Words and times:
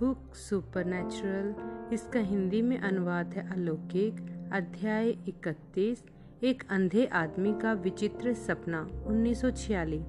Book 0.00 0.34
supernatural, 0.34 1.54
इसका 1.94 2.20
हिंदी 2.20 2.62
में 2.62 2.78
अनुवाद 2.78 3.34
है 3.34 3.52
अलौकिक, 3.52 4.16
अध्याय 4.52 5.08
इकतीस, 5.28 6.02
एक 6.42 6.62
अंधे 6.70 7.04
आदमी 7.12 7.52
का 7.62 7.72
विचित्र 7.72 8.32
सपना 8.34 8.80
1946 9.06 10.02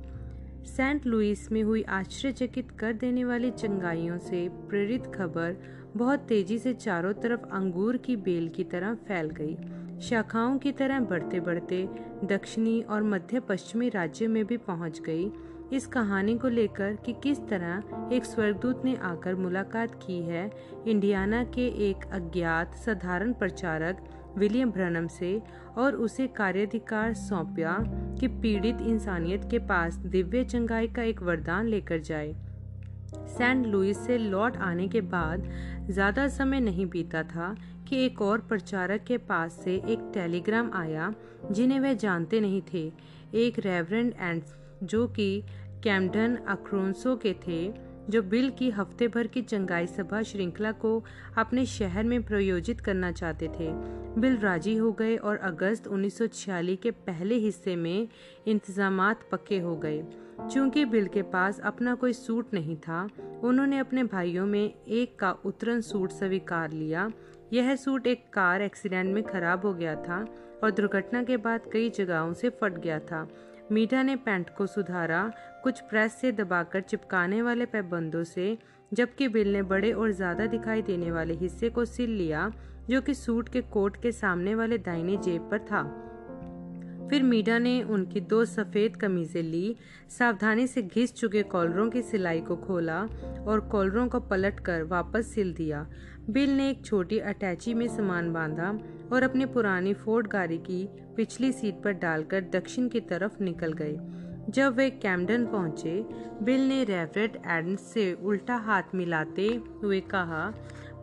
सेंट 0.67 1.05
लुइस 1.05 1.51
में 1.51 1.61
हुई 1.63 1.83
आश्चर्यचकित 1.83 2.71
कर 2.71 2.93
देने 2.93 3.25
वाली 3.25 3.51
चंगाइयों 3.51 4.17
से 4.17 4.47
प्रेरित 4.69 5.11
खबर 5.15 5.55
बहुत 5.95 6.19
तेज़ी 6.19 6.59
से 6.59 6.73
चारों 6.73 7.13
तरफ़ 7.13 7.45
अंगूर 7.51 7.97
की 7.97 8.15
बेल 8.15 8.47
की 8.49 8.63
तरह 8.63 8.93
फैल 9.07 9.29
गई। 9.29 9.57
शाखाओं 9.99 10.57
की 10.57 10.71
तरह 10.71 10.99
बढ़ते 10.99 11.39
बढ़ते 11.39 11.87
दक्षिणी 12.23 12.81
और 12.81 13.03
मध्य 13.03 13.39
पश्चिमी 13.39 13.89
राज्यों 13.89 14.29
में 14.29 14.45
भी 14.45 14.57
पहुँच 14.57 14.99
गई। 14.99 15.31
इस 15.73 15.85
कहानी 15.87 16.37
को 16.37 16.47
लेकर 16.47 16.95
कि 16.95 17.13
किस 17.13 17.39
तरह 17.47 18.09
एक 18.13 18.25
स्वर्गदूत 18.25 18.85
ने 18.85 18.95
आकर 18.95 19.35
मुलाकात 19.35 19.95
की 19.95 20.21
है, 20.21 20.51
इंडियाना 20.87 21.43
के 21.43 21.67
एक 21.89 22.05
अज्ञात 22.11 22.75
साधारण 22.75 23.33
प्रचारक 23.33 24.03
विलियम 24.37 24.71
ब्रनम 24.71 25.07
से, 25.07 25.41
और 25.77 25.95
उसे 25.95 26.27
कार्याधिकार 26.27 27.13
सौंपा 27.13 27.77
कि 28.19 28.27
पीड़ित 28.27 28.81
इंसानियत 28.81 29.47
के 29.51 29.59
पास 29.59 29.95
दिव्य 29.95 30.43
चंगाई 30.43 30.87
का 30.87 31.03
एक 31.03 31.21
वरदान 31.21 31.67
लेकर 31.67 31.99
जाए। 31.99 32.35
सेंट 33.37 33.65
लुइस 33.65 34.05
से 34.05 34.17
लौट 34.17 34.57
आने 34.57 34.87
के 34.87 35.01
बाद 35.01 35.47
ज़्यादा 35.89 36.27
समय 36.27 36.59
नहीं 36.59 36.85
बीता 36.85 37.23
था 37.23 37.55
कि 37.89 38.05
एक 38.05 38.21
और 38.21 38.41
प्रचारक 38.41 39.03
के 39.03 39.17
पास 39.17 39.59
से 39.63 39.75
एक 39.75 40.11
टेलीग्राम 40.13 40.71
आया, 40.73 41.13
जिन्हें 41.51 41.79
वह 41.79 41.93
जानते 41.93 42.39
नहीं 42.41 42.61
थे। 42.73 42.91
एक 43.33 43.59
रेवरेंड 43.59 44.13
एंड 44.19 44.41
जो 44.83 45.07
कि 45.07 45.43
कैमडन 45.83 46.35
अक्रोंसो 46.35 47.15
के 47.15 47.33
थे, 47.33 47.73
जो 48.09 48.21
बिल 48.21 48.49
की 48.49 48.69
हफ़्ते 48.69 49.07
भर 49.07 49.27
की 49.27 49.41
चंगाई 49.41 49.87
सभा 49.87 50.21
श्रृंखला 50.21 50.71
को 50.71 51.03
अपने 51.37 51.65
शहर 51.65 52.03
में 52.03 52.23
प्रयोजित 52.23 52.81
करना 52.81 53.11
चाहते 53.11 53.47
थे। 53.47 53.71
बिल 54.19 54.37
राज़ी 54.37 54.75
हो 54.75 54.91
गए 54.91 55.15
और 55.15 55.37
अगस्त 55.37 55.87
1946 55.87 56.75
के 56.75 56.91
पहले 56.91 57.35
हिस्से 57.35 57.75
में 57.75 58.07
इंतज़ाम 58.47 59.13
पक्के 59.31 59.59
हो 59.59 59.75
गए। 59.75 60.03
चूँकि 60.51 60.85
बिल 60.85 61.07
के 61.07 61.21
पास 61.21 61.59
अपना 61.59 61.95
कोई 61.95 62.13
सूट 62.13 62.53
नहीं 62.53 62.75
था, 62.75 63.09
उन्होंने 63.43 63.79
अपने 63.79 64.03
भाइयों 64.03 64.45
में 64.45 64.73
एक 64.87 65.19
का 65.19 65.31
उत्तरन 65.31 65.81
सूट 65.81 66.11
स्वीकार 66.11 66.71
लिया। 66.71 67.11
यह 67.53 67.75
सूट 67.75 68.07
एक 68.07 68.25
कार 68.33 68.61
एक्सीडेंट 68.61 69.13
में 69.13 69.23
खराब 69.23 69.65
हो 69.65 69.73
गया 69.73 69.95
था 69.95 70.25
और 70.63 70.71
दुर्घटना 70.71 71.23
के 71.23 71.37
बाद 71.37 71.61
कई 71.73 71.89
जगहों 71.89 72.33
से 72.33 72.49
फट 72.49 72.73
गया 72.73 72.99
था। 72.99 73.27
मीठा 73.71 74.03
ने 74.03 74.15
पैंट 74.15 74.49
को 74.49 74.67
सुधारा, 74.67 75.31
कुछ 75.63 75.79
प्रेस 75.79 76.13
से 76.13 76.31
दबाकर 76.31 76.81
चिपकाने 76.81 77.41
वाले 77.41 77.65
पैबंदों 77.65 78.23
से, 78.23 78.57
जबकि 78.93 79.27
बिल 79.27 79.53
ने 79.53 79.61
बड़े 79.61 79.91
और 79.91 80.11
ज़्यादा 80.11 80.45
दिखाई 80.45 80.81
देने 80.81 81.11
वाले 81.11 81.33
हिस्से 81.33 81.69
को 81.69 81.85
सिल 81.85 82.09
लिया, 82.09 82.51
जो 82.89 83.01
कि 83.01 83.13
सूट 83.13 83.49
के 83.49 83.61
कोट 83.61 84.01
के 84.01 84.11
सामने 84.11 84.55
वाले 84.55 84.77
दाहिने 84.77 85.17
जेब 85.17 85.41
पर 85.41 85.59
था। 85.59 86.01
फिर 87.09 87.23
मीडा 87.23 87.57
ने 87.59 87.83
उनकी 87.83 88.21
दो 88.21 88.45
सफ़ेद 88.45 88.95
कमीजें 88.95 89.43
ली, 89.43 89.75
सावधानी 90.09 90.67
से 90.67 90.81
घिस 90.81 91.15
चुके 91.15 91.43
कॉलरों 91.43 91.89
की 91.89 92.01
सिलाई 92.01 92.41
को 92.41 92.55
खोला 92.55 93.01
और 93.47 93.59
कॉलरों 93.71 94.07
को 94.07 94.19
पलट 94.19 94.59
कर 94.59 94.83
वापस 94.83 95.33
सिल 95.35 95.53
दिया। 95.53 95.87
बिल 96.29 96.49
ने 96.49 96.69
एक 96.69 96.85
छोटी 96.85 97.19
अटैची 97.19 97.73
में 97.73 97.87
सामान 97.87 98.31
बांधा 98.33 98.69
और 99.13 99.23
अपनी 99.23 99.45
पुरानी 99.45 99.93
फोर्ड 99.93 100.27
गाड़ी 100.27 100.57
की 100.57 100.87
पिछली 101.15 101.51
सीट 101.51 101.83
पर 101.83 101.91
डालकर 101.91 102.41
दक्षिण 102.41 102.87
की 102.89 102.99
तरफ़ 102.99 103.41
निकल 103.43 103.73
गए 103.73 103.97
जब 104.49 104.75
वे 104.75 104.89
कैमडन 104.89 105.45
पहुँचे, 105.45 106.05
बिल 106.43 106.67
ने 106.67 106.83
रेवरेट 106.83 107.35
एडम्स 107.47 107.81
से 107.81 108.13
उल्टा 108.13 108.55
हाथ 108.55 108.95
मिलाते 108.95 109.47
हुए 109.83 109.99
कहा, 110.01 110.53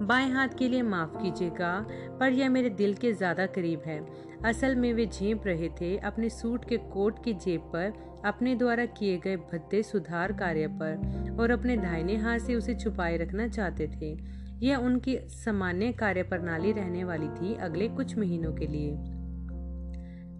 बाएँ 0.02 0.30
हाथ 0.30 0.48
के 0.58 0.68
लिए 0.68 0.82
माफ़ 0.82 1.16
कीजिएगा, 1.22 1.86
पर 2.20 2.32
यह 2.32 2.50
मेरे 2.50 2.70
दिल 2.70 2.94
के 2.94 3.12
ज़्यादा 3.12 3.46
करीब 3.46 3.82
है। 3.86 3.98
असल 4.44 4.74
में 4.74 4.92
वे 4.92 5.06
झेप 5.06 5.46
रहे 5.46 5.68
थे 5.68 5.96
अपने 5.98 6.28
सूट 6.28 6.64
के 6.64 6.76
कोट 6.76 7.24
की 7.24 7.34
जेब 7.34 7.60
पर, 7.60 7.92
अपने 8.24 8.54
द्वारा 8.54 8.84
किए 8.84 9.18
गए 9.18 9.36
भद्दे 9.36 9.82
सुधार 9.82 10.32
कार्य 10.32 10.66
पर, 10.82 11.36
और 11.40 11.50
अपने 11.50 11.76
दाहिने 11.76 12.16
हाथ 12.16 12.38
से 12.38 12.54
उसे 12.54 12.74
छुपाए 12.74 13.16
रखना 13.16 13.48
चाहते 13.48 13.86
थे। 13.86 14.14
यह 14.62 14.76
उनकी 14.76 15.18
सामान्य 15.28 15.92
कार्य 15.92 16.22
प्रणाली 16.22 16.72
रहने 16.72 17.04
वाली 17.04 17.28
थी 17.28 17.54
अगले 17.54 17.88
कुछ 17.88 18.18
महीनों 18.18 18.52
के 18.52 18.66
लिए। 18.66 18.96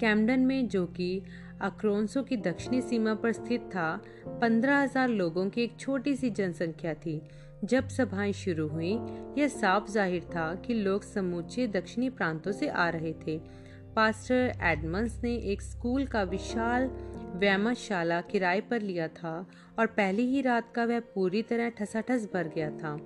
कैमडन 0.01 0.41
में 0.41 0.69
जो 0.69 0.87
कि 0.87 1.23
अक्रोंसो 1.61 2.23
की 2.23 2.37
दक्षिणी 2.37 2.81
सीमा 2.81 3.15
पर 3.15 3.33
स्थित 3.33 3.61
था, 3.61 4.03
पंद्रह 4.29 4.79
हज़ार 4.79 5.09
लोगों 5.09 5.49
की 5.51 5.63
एक 5.63 5.77
छोटी 5.79 6.17
सी 6.17 6.31
जनसंख्या 6.31 6.95
थी। 6.95 7.23
जब 7.65 7.89
सभाएँ 7.89 8.33
शुरू 8.33 8.69
हुई, 8.69 8.93
यह 9.39 9.49
साफ़ 9.49 9.91
ज़ाहिर 9.91 10.23
था 10.25 10.55
कि 10.55 10.75
लोग 10.75 11.03
समूचे 11.03 11.67
दक्षिणी 11.67 12.11
प्रांतों 12.11 12.53
से 12.53 12.69
आ 12.69 12.89
रहे 12.89 13.15
थे। 13.27 13.41
पास्टर 13.97 14.53
एडमंस 14.63 15.21
ने 15.25 15.37
एक 15.37 15.63
स्कूल 15.63 16.07
का 16.07 16.23
विशाल 16.23 16.91
व्यायामशाला 17.37 18.21
किराए 18.21 18.61
पर 18.61 18.81
लिया 18.81 19.09
था 19.09 19.47
और 19.79 19.87
पहली 19.87 20.23
ही 20.23 20.43
रात 20.43 20.73
का 20.75 20.85
वह 20.85 21.01
पूरी 21.01 21.43
तरह 21.43 21.69
ठसाठस 21.69 22.29
भर 22.35 22.49
गया 22.49 22.71
था। 22.71 22.97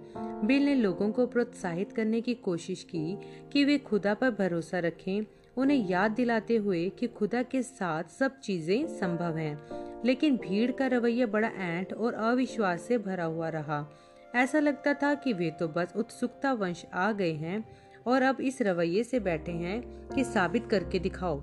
बिल 0.45 0.65
ने 0.65 0.75
लोगों 0.75 1.13
को 1.13 1.27
प्रोत्साहित 1.27 1.93
करने 1.93 2.21
की 2.21 2.35
कोशिश 2.35 2.83
की 2.83 3.19
कि 3.53 3.65
वे 3.65 3.79
खुदा 3.79 4.15
पर 4.15 4.31
भरोसा 4.31 4.79
रखें, 4.79 5.27
उन्हें 5.57 5.89
याद 5.89 6.11
दिलाते 6.11 6.57
हुए 6.57 6.89
कि 6.89 7.07
खुदा 7.07 7.43
के 7.43 7.63
साथ 7.63 8.05
सब 8.05 8.41
चीज़ें 8.41 8.87
संभव 8.87 9.37
हैं। 9.37 9.87
लेकिन 10.05 10.37
भीड़ 10.37 10.73
का 10.73 10.87
रवैया 10.87 11.27
बड़ा 11.27 11.49
ऐंठ 11.49 11.93
और 11.93 12.15
अविश्वास 12.15 12.83
से 12.83 12.99
भरा 12.99 13.25
हुआ 13.25 13.49
रहा। 13.49 13.99
ऐसा 14.35 14.61
लगता 14.61 14.95
था 14.95 15.15
कि 15.15 15.33
वे 15.33 15.51
तो 15.51 15.69
बस 15.69 15.93
उत्सुकता 15.97 16.53
वंश 16.53 16.85
आ 16.95 17.13
गए 17.13 17.33
हैं 17.33 17.86
और 18.07 18.23
अब 18.23 18.41
इस 18.41 18.63
रवैये 18.63 19.05
से 19.05 19.21
बैठे 19.21 19.53
हैं 19.53 20.09
कि 20.15 20.25
साबित 20.25 20.67
करके 20.67 20.99
दिखाओ। 20.99 21.43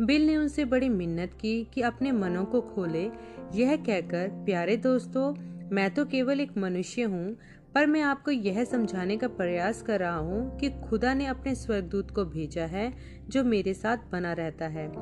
बिल 0.00 0.26
ने 0.26 0.36
उनसे 0.36 0.64
बड़ी 0.64 0.88
मिन्नत 0.88 1.32
की 1.40 1.68
कि 1.74 1.80
अपने 1.80 2.12
मनों 2.12 2.44
को 2.44 2.60
खोले। 2.60 3.10
यह 3.54 3.76
कहकर, 3.76 4.28
प्यारे 4.28 4.76
दोस्तों, 4.76 5.34
मैं 5.72 5.94
तो 5.94 6.04
केवल 6.04 6.40
एक 6.40 6.58
मनुष्य 6.58 7.02
हूँ, 7.02 7.36
पर 7.74 7.86
मैं 7.86 8.02
आपको 8.02 8.30
यह 8.30 8.64
समझाने 8.64 9.16
का 9.16 9.28
प्रयास 9.28 9.82
कर 9.82 10.00
रहा 10.00 10.16
हूँ 10.16 10.58
कि 10.58 10.70
खुदा 10.70 11.14
ने 11.14 11.26
अपने 11.26 11.54
स्वर्गदूत 11.54 12.10
को 12.10 12.24
भेजा 12.24 12.64
है, 12.64 12.92
जो 13.28 13.44
मेरे 13.44 13.74
साथ 13.74 13.96
बना 14.12 14.32
रहता 14.32 14.66
है। 14.66 14.92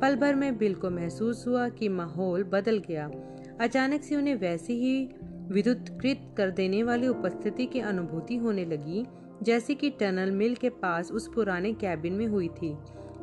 पल 0.00 0.16
भर 0.16 0.34
में 0.34 0.58
बिल 0.58 0.74
को 0.74 0.90
महसूस 0.90 1.44
हुआ 1.46 1.68
कि 1.68 1.88
माहौल 1.88 2.44
बदल 2.44 2.78
गया। 2.78 3.10
अचानक 3.60 4.02
से 4.02 4.16
उन्हें 4.16 4.34
वैसी 4.34 4.72
ही 4.72 5.08
विद्युतकृत 5.52 6.34
कर 6.36 6.50
देने 6.50 6.82
वाली 6.82 7.08
उपस्थिति 7.08 7.66
की 7.66 7.80
अनुभूति 7.80 8.36
होने 8.36 8.64
लगी 8.64 9.06
जैसे 9.42 9.74
कि 9.74 9.90
टनल 9.90 10.30
मिल 10.30 10.54
के 10.54 10.68
पास 10.68 11.10
उस 11.12 11.28
पुराने 11.34 11.72
कैबिन 11.72 12.12
में 12.12 12.26
हुई 12.26 12.48
थी। 12.48 12.76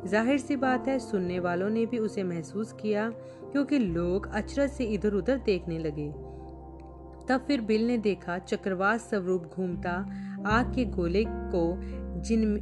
ज़ाहिर 0.06 0.38
सी 0.38 0.56
बात 0.56 0.88
है, 0.88 0.98
सुनने 0.98 1.38
वालों 1.38 1.68
ने 1.70 1.86
भी 1.86 1.98
उसे 1.98 2.22
महसूस 2.22 2.72
किया, 2.72 3.08
क्योंकि 3.52 3.78
लोग 3.78 4.26
अचरज 4.26 4.70
से 4.70 4.84
इधर 4.84 5.14
उधर 5.14 5.38
देखने 5.38 5.78
लगे। 5.78 6.08
तब 7.28 7.44
फिर 7.46 7.60
बिल 7.60 7.86
ने 7.86 7.98
देखा, 7.98 8.38
चक्रवात 8.38 9.00
स्वरूप 9.00 9.42
घूमता, 9.46 9.92
आग 10.46 10.74
के 10.74 10.84
गोले 10.84 11.24
को 11.26 12.20
जिन 12.20 12.58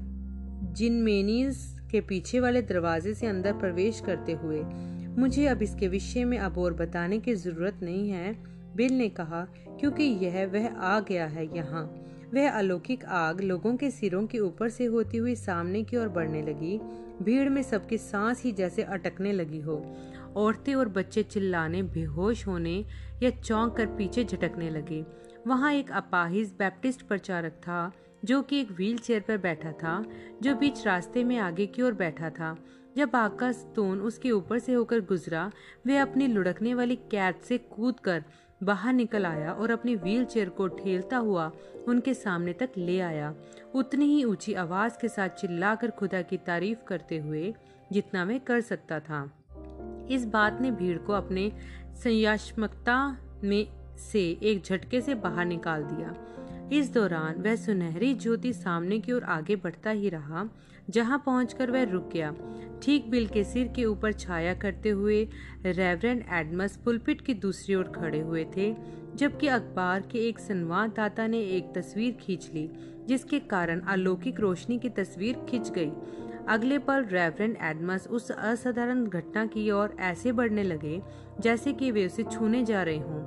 जिनमेनीज 0.74 1.58
के 1.90 2.00
पीछे 2.00 2.40
वाले 2.40 2.62
दरवाजे 2.62 3.14
से 3.14 3.26
अंदर 3.26 3.52
प्रवेश 3.52 4.00
करते 4.00 4.32
हुए, 4.32 4.62
मुझे 5.18 5.46
अब 5.46 5.62
इसके 5.62 5.88
विषय 5.88 6.24
में 6.24 6.38
अब 6.38 6.58
और 6.58 6.74
बताने 6.74 7.18
की 7.18 7.34
ज़रूरत 7.34 7.80
नहीं 7.82 8.08
है, 8.10 8.32
बिल 8.76 8.92
ने 8.92 9.08
कहा, 9.08 9.46
क्योंकि 9.80 10.04
यह, 10.04 10.46
वह 10.46 10.68
आ 10.68 11.00
गया 11.00 11.26
है 11.26 11.44
यहाँ। 11.56 11.84
वह 12.34 12.50
अलौकिक 12.50 13.04
आग 13.04 13.40
लोगों 13.40 13.76
के 13.76 13.90
सिरों 13.90 14.26
के 14.26 14.38
ऊपर 14.38 14.68
से 14.68 14.84
होती 14.84 15.16
हुई 15.18 15.34
सामने 15.34 15.82
की 15.82 15.96
ओर 15.96 16.08
बढ़ने 16.08 16.42
लगी। 16.42 16.78
भीड़ 17.22 17.48
में 17.48 17.62
सबकी 17.62 17.98
सांस 17.98 18.42
ही 18.42 18.52
जैसे 18.52 18.82
अटकने 18.82 19.32
लगी 19.32 19.60
हो। 19.60 19.96
औरतें 20.36 20.74
और 20.74 20.88
बच्चे 20.88 21.22
चिल्लाने, 21.22 21.82
बेहोश 21.82 22.46
होने 22.46 22.84
या 23.22 23.30
चौंक 23.30 23.76
कर 23.76 23.86
पीछे 23.86 24.24
झटकने 24.24 24.70
लगे। 24.70 25.04
वहाँ 25.46 25.72
एक 25.72 25.92
अपाहिज 25.92 26.54
बैप्टिस्ट 26.58 27.02
प्रचारक 27.02 27.52
था, 27.52 27.92
जो 28.24 28.42
कि 28.42 28.60
एक 28.60 28.70
व्हील 28.72 28.98
चेयर 28.98 29.20
पर 29.20 29.36
बैठा 29.36 29.72
था, 29.72 30.04
जो 30.42 30.56
बीच 30.56 30.86
रास्ते 30.86 31.24
में 31.24 31.38
आगे 31.38 31.66
की 31.66 31.82
ओर 31.82 31.92
बैठा 31.92 32.30
था। 32.30 32.56
जब 32.96 33.10
आग 33.14 33.36
का 33.36 33.52
स्तून 33.52 34.00
उसके 34.00 34.30
ऊपर 34.30 34.58
से 34.58 34.72
होकर 34.72 35.00
गुजरा, 35.00 35.52
वह 35.86 36.02
अपनी 36.02 36.26
लुढ़कने 36.26 36.74
वाली 36.74 36.96
कैद 36.96 37.34
से 37.44 37.58
कूद 37.58 38.00
कर 38.00 38.24
बाहर 38.62 38.92
निकल 38.92 39.26
आया 39.26 39.52
और 39.52 39.70
अपनी 39.70 39.96
व्हील 39.96 40.24
चेयर 40.24 40.48
को 40.48 40.68
ठेलता 40.68 41.16
हुआ 41.16 41.52
उनके 41.88 42.14
सामने 42.14 42.52
तक 42.52 42.70
ले 42.76 43.00
आया। 43.00 43.34
उतनी 43.74 44.04
ही 44.04 44.24
ऊँची 44.24 44.54
आवाज़ 44.54 44.98
के 45.00 45.08
साथ 45.08 45.28
चिल्लाकर 45.28 45.90
खुदा 45.90 46.22
की 46.22 46.36
तारीफ़ 46.36 46.78
करते 46.86 47.18
हुए 47.18 47.54
जितना 47.92 48.24
मैं 48.24 48.40
कर 48.40 48.60
सकता 48.60 49.00
था। 49.00 49.32
इस 50.10 50.26
बात 50.26 50.58
ने 50.60 50.70
भीड़ 50.70 50.98
को 50.98 51.12
अपने 51.12 51.52
संयात्मकता 52.04 53.16
में 53.44 53.66
से 53.96 54.38
एक 54.42 54.62
झटके 54.64 55.00
से 55.00 55.14
बाहर 55.14 55.44
निकाल 55.44 55.82
दिया। 55.84 56.14
इस 56.72 56.92
दौरान 56.92 57.42
वह 57.42 57.56
सुनहरी 57.56 58.14
ज्योति 58.14 58.52
सामने 58.52 58.98
की 58.98 59.12
ओर 59.12 59.24
आगे 59.24 59.56
बढ़ता 59.56 59.90
ही 59.90 60.08
रहा 60.08 60.48
जहाँ 60.90 61.22
पहुंचकर 61.26 61.70
वह 61.70 61.82
रुक 61.82 62.10
गया। 62.12 62.34
ठीक 62.82 63.10
बिल 63.10 63.26
के 63.26 63.44
सिर 63.44 63.68
के 63.68 63.84
ऊपर 63.84 64.12
छाया 64.12 64.54
करते 64.54 64.88
हुए 64.88 65.28
रेवरेंड 65.64 66.24
एडमस 66.32 66.76
पुलपिट 66.76 67.20
की 67.20 67.34
दूसरी 67.34 67.74
ओर 67.74 67.92
खड़े 67.96 68.20
हुए 68.20 68.44
थे, 68.56 68.74
जबकि 69.14 69.46
अखबार 69.46 70.00
के 70.00 70.18
एक 70.18 70.38
संवाददाता 70.38 71.26
ने 71.26 71.40
एक 71.56 71.72
तस्वीर 71.74 72.12
खींच 72.20 72.50
ली, 72.54 72.68
जिसके 73.06 73.38
कारण 73.38 73.80
अलौकिक 73.80 74.40
रोशनी 74.40 74.78
की 74.78 74.88
तस्वीर 74.88 75.44
खिंच 75.48 75.70
गई। 75.70 75.92
अगले 76.48 76.78
पल 76.78 77.04
रेवरेंड 77.04 77.56
एडमस 77.62 78.06
उस 78.06 78.30
असाधारण 78.30 79.04
घटना 79.06 79.46
की 79.46 79.70
ओर 79.70 79.96
ऐसे 80.00 80.32
बढ़ने 80.32 80.62
लगे, 80.62 81.00
जैसे 81.40 81.72
कि 81.72 81.90
वे 81.90 82.06
उसे 82.06 82.22
छूने 82.22 82.64
जा 82.64 82.82
रहे 82.82 82.98
हों। 82.98 83.21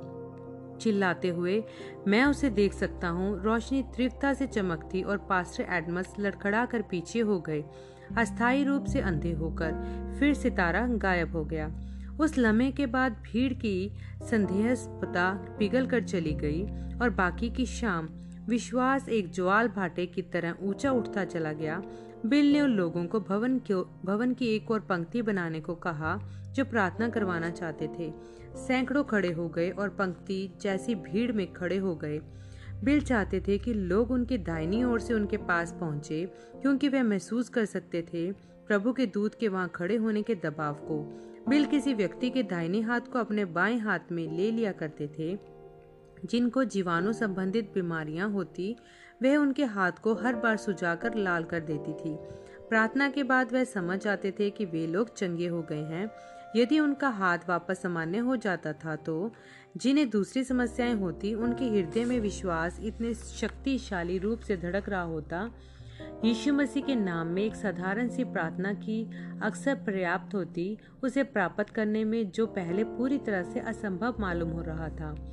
चिल्लाते 0.76 1.28
हुए, 1.28 1.62
मैं 2.08 2.24
उसे 2.24 2.50
देख 2.50 2.72
सकता 2.72 3.08
हूँ। 3.08 3.42
रोशनी 3.42 3.82
तीव्रता 3.96 4.32
से 4.34 4.46
चमकती 4.46 5.02
और 5.02 5.18
पास्टर 5.28 5.66
एडमस 5.70 6.14
लड़खड़ा 6.20 6.64
कर 6.66 6.82
पीछे 6.82 7.20
हो 7.20 7.38
गए, 7.40 7.64
अस्थायी 8.18 8.64
रूप 8.64 8.84
से 8.84 9.00
अंधे 9.00 9.32
होकर। 9.32 9.72
फिर 10.18 10.34
सितारा 10.34 10.86
गायब 10.88 11.36
हो 11.36 11.44
गया। 11.44 11.70
उस 12.20 12.36
लम्हे 12.38 12.70
के 12.72 12.86
बाद 12.86 13.16
भीड़ 13.24 13.52
की 13.52 13.90
संदेहस्पता 14.22 15.30
पिघल 15.58 15.86
कर 15.86 16.02
चली 16.02 16.32
गई 16.34 16.62
और 16.96 17.10
बाकी 17.10 17.50
की 17.50 17.66
शाम 17.66 18.08
विश्वास 18.48 19.08
एक 19.08 19.32
ज्वाल 19.32 19.68
भाटे 19.68 20.06
की 20.06 20.22
तरह 20.22 20.54
ऊँचा 20.62 20.90
उठता 20.90 21.24
चला 21.24 21.52
गया। 21.52 21.82
बिल 22.26 22.52
ने 22.52 22.60
उन 22.60 22.70
लोगों 22.70 23.04
को 23.06 23.20
भवन 23.20 23.58
भवन 24.04 24.32
की 24.34 24.46
एक 24.46 24.70
और 24.70 24.80
पंक्ति 24.80 25.22
बनाने 25.22 25.60
को 25.60 25.74
कहा, 25.74 26.18
जो 26.52 26.64
प्रार्थना 26.64 27.08
करवाना 27.08 27.50
चाहते 27.50 27.88
थे। 27.98 28.12
सैकड़ों 28.56 29.04
खड़े 29.04 29.32
हो 29.32 29.48
गए 29.48 29.70
और 29.70 29.88
पंक्ति 29.88 30.52
जैसी 30.60 30.94
भीड़ 30.94 31.32
में 31.32 31.52
खड़े 31.52 31.76
हो 31.76 31.94
गए। 31.94 32.20
बिल 32.84 33.00
चाहते 33.00 33.40
थे 33.40 33.58
कि 33.58 33.74
लोग 33.74 34.10
उनके 34.10 34.38
दाहिनी 34.38 34.84
ओर 34.84 35.00
से 35.00 35.14
उनके 35.14 35.36
पास 35.36 35.72
पहुँचे, 35.72 36.30
क्योंकि 36.62 36.88
वे 36.88 37.02
महसूस 37.02 37.48
कर 37.48 37.64
सकते 37.64 38.02
थे 38.02 38.32
प्रभु 38.66 38.92
के 38.92 39.06
दूत 39.06 39.34
के 39.34 39.48
वहाँ 39.48 39.68
खड़े 39.74 39.96
होने 39.96 40.22
के 40.22 40.34
दबाव 40.34 40.74
को। 40.74 41.22
बिल 41.48 41.66
किसी 41.66 41.94
व्यक्ति 41.94 42.30
के 42.30 42.42
दाहिने 42.42 42.80
हाथ 42.80 43.00
को 43.00 43.18
अपने 43.18 43.44
बाएँ 43.44 43.78
हाथ 43.78 44.12
में 44.12 44.36
ले 44.36 44.50
लिया 44.50 44.72
करते 44.72 45.06
थे। 45.18 45.38
जिनको 46.24 46.64
जीवाणु 46.64 47.12
संबंधित 47.12 47.70
बीमारियाँ 47.74 48.30
होती, 48.30 48.76
वह 49.22 49.36
उनके 49.36 49.64
हाथ 49.64 49.92
को 49.92 50.14
हर 50.14 50.34
बार 50.34 50.56
सुझाकर 50.56 51.14
लाल 51.14 51.44
कर 51.44 51.60
देती 51.60 51.92
थी। 51.92 52.16
प्रार्थना 52.68 53.08
के 53.08 53.22
बाद 53.22 53.52
वह 53.52 53.64
समझ 53.64 54.00
जाते 54.00 54.30
थे 54.30 54.50
कि 54.50 54.64
वे 54.64 54.86
लोग 54.86 55.14
चंगे 55.14 55.46
हो 55.46 55.62
गए 55.62 55.82
हैं। 55.82 56.10
यदि 56.56 56.80
उनका 56.80 57.08
हाथ 57.08 57.38
वापस 57.48 57.82
सामान्य 57.82 58.18
हो 58.18 58.36
जाता 58.36 58.72
था 58.72 58.96
तो 58.96 59.32
जिन्हें 59.76 60.10
दूसरी 60.10 60.44
समस्याएँ 60.44 60.94
होती, 60.94 61.34
उनके 61.34 61.64
हृदय 61.64 62.04
में 62.04 62.20
विश्वास 62.20 62.80
इतने 62.82 63.14
शक्तिशाली 63.14 64.18
रूप 64.18 64.40
से 64.40 64.56
धड़क 64.56 64.88
रहा 64.88 65.02
होता। 65.02 65.50
यीशु 66.24 66.52
मसीह 66.52 66.82
के 66.82 66.94
नाम 66.94 67.26
में 67.26 67.42
एक 67.42 67.54
साधारण 67.54 68.08
सी 68.08 68.24
प्रार्थना 68.24 68.72
की 68.72 69.10
अक्सर 69.42 69.74
पर्याप्त 69.74 70.34
होती, 70.34 70.78
उसे 71.02 71.22
प्राप्त 71.22 71.70
करने 71.70 72.04
में 72.04 72.30
जो 72.30 72.46
पहले 72.46 72.84
पूरी 72.84 73.18
तरह 73.18 73.42
से 73.42 73.60
असंभव 73.60 74.14
मालूम 74.20 74.50
हो 74.50 74.62
रहा 74.62 74.88
था। 74.88 75.32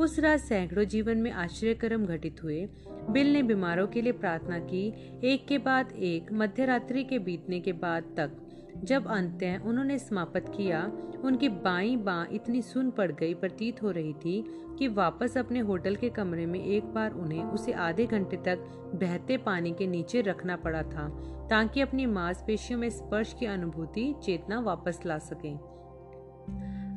उस 0.00 0.18
रात 0.18 0.40
सैकड़ों 0.40 0.84
जीवन 0.84 1.18
में 1.18 1.30
आश्चर्यक्रम 1.30 2.06
घटित 2.06 2.42
हुए। 2.42 2.68
बिल 3.10 3.32
ने 3.32 3.42
बीमारों 3.42 3.86
के 3.86 4.02
लिए 4.02 4.12
प्रार्थना 4.12 4.58
की, 4.58 4.88
एक 5.24 5.46
के 5.46 5.58
बाद 5.58 5.92
एक 5.92 6.32
मध्य 6.32 6.66
रात्रि 6.66 7.04
के 7.04 7.18
बीतने 7.18 7.60
के 7.60 7.72
बाद 7.72 8.02
तक। 8.16 8.47
जब 8.84 9.06
अंत 9.06 9.62
उन्होंने 9.64 9.98
समाप्त 9.98 10.52
किया, 10.56 10.92
उनकी 11.24 11.48
बाई 11.48 11.96
बाँ 11.96 12.28
इतनी 12.32 12.62
सुन 12.62 12.90
पड़ 12.90 13.12
गई, 13.12 13.34
प्रतीत 13.34 13.82
हो 13.82 13.90
रही 13.90 14.12
थी 14.12 14.44
कि 14.78 14.88
वापस 14.88 15.38
अपने 15.38 15.60
होटल 15.60 15.96
के 15.96 16.08
कमरे 16.08 16.46
में 16.46 16.64
एक 16.64 16.84
बार 16.84 17.12
उन्हें 17.12 17.44
उसे 17.44 17.72
आधे 17.72 18.06
घंटे 18.06 18.36
तक 18.36 18.58
बहते 18.94 19.36
पानी 19.36 19.72
के 19.72 19.86
नीचे 19.86 20.20
रखना 20.20 20.56
पड़ा 20.56 20.82
था, 20.82 21.08
ताकि 21.50 21.80
अपनी 21.80 22.06
मांसपेशियों 22.06 22.80
में 22.80 22.90
स्पर्श 22.90 23.36
की 23.38 23.46
अनुभूति, 23.46 24.14
चेतना 24.22 24.60
वापस 24.60 25.00
ला 25.06 25.18
सकें। 25.18 25.58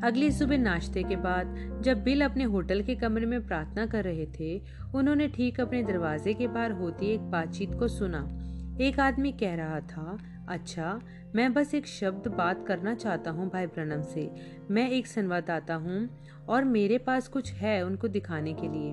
अगली 0.04 0.32
सुबह 0.32 0.58
नाश्ते 0.58 1.04
के 1.04 1.16
बाद, 1.16 1.80
जब 1.82 2.04
बिल 2.04 2.22
अपने 2.26 2.44
होटल 2.44 2.82
के 2.82 2.96
कमरे 2.96 3.26
में 3.26 3.48
प्रार्थना 3.48 3.86
कर 3.86 4.04
रहे 4.04 4.26
थे, 4.40 4.62
उन्होंने 4.96 5.28
ठीक 5.28 5.60
अपने 5.60 5.84
दरवाजे 5.84 6.34
के 6.34 6.48
बाहर 6.48 6.72
होती 6.72 7.06
एक 7.06 7.22
बातचीत 7.22 7.76
को 7.76 7.88
सुना। 7.88 8.38
एक 8.82 9.00
आदमी 9.00 9.32
कह 9.32 9.56
रहा 9.56 9.80
था 9.80 10.18
अच्छा 10.52 11.00
मैं 11.36 11.54
बस 11.54 11.74
एक 11.76 11.88
शब्द 11.88 12.28
बात 12.28 12.66
करना 12.68 12.94
चाहता 12.96 13.32
हूँ 13.32 13.50
भाई 13.50 13.68
प्रणम 13.68 14.02
से। 14.02 14.30
मैं 14.72 14.90
एक 14.90 15.08
संवाददाता 15.08 15.76
हूँ 15.76 16.10
और 16.50 16.64
मेरे 16.64 16.98
पास 16.98 17.28
कुछ 17.28 17.52
है 17.54 17.82
उनको 17.86 18.08
दिखाने 18.08 18.54
के 18.54 18.68
लिए। 18.68 18.92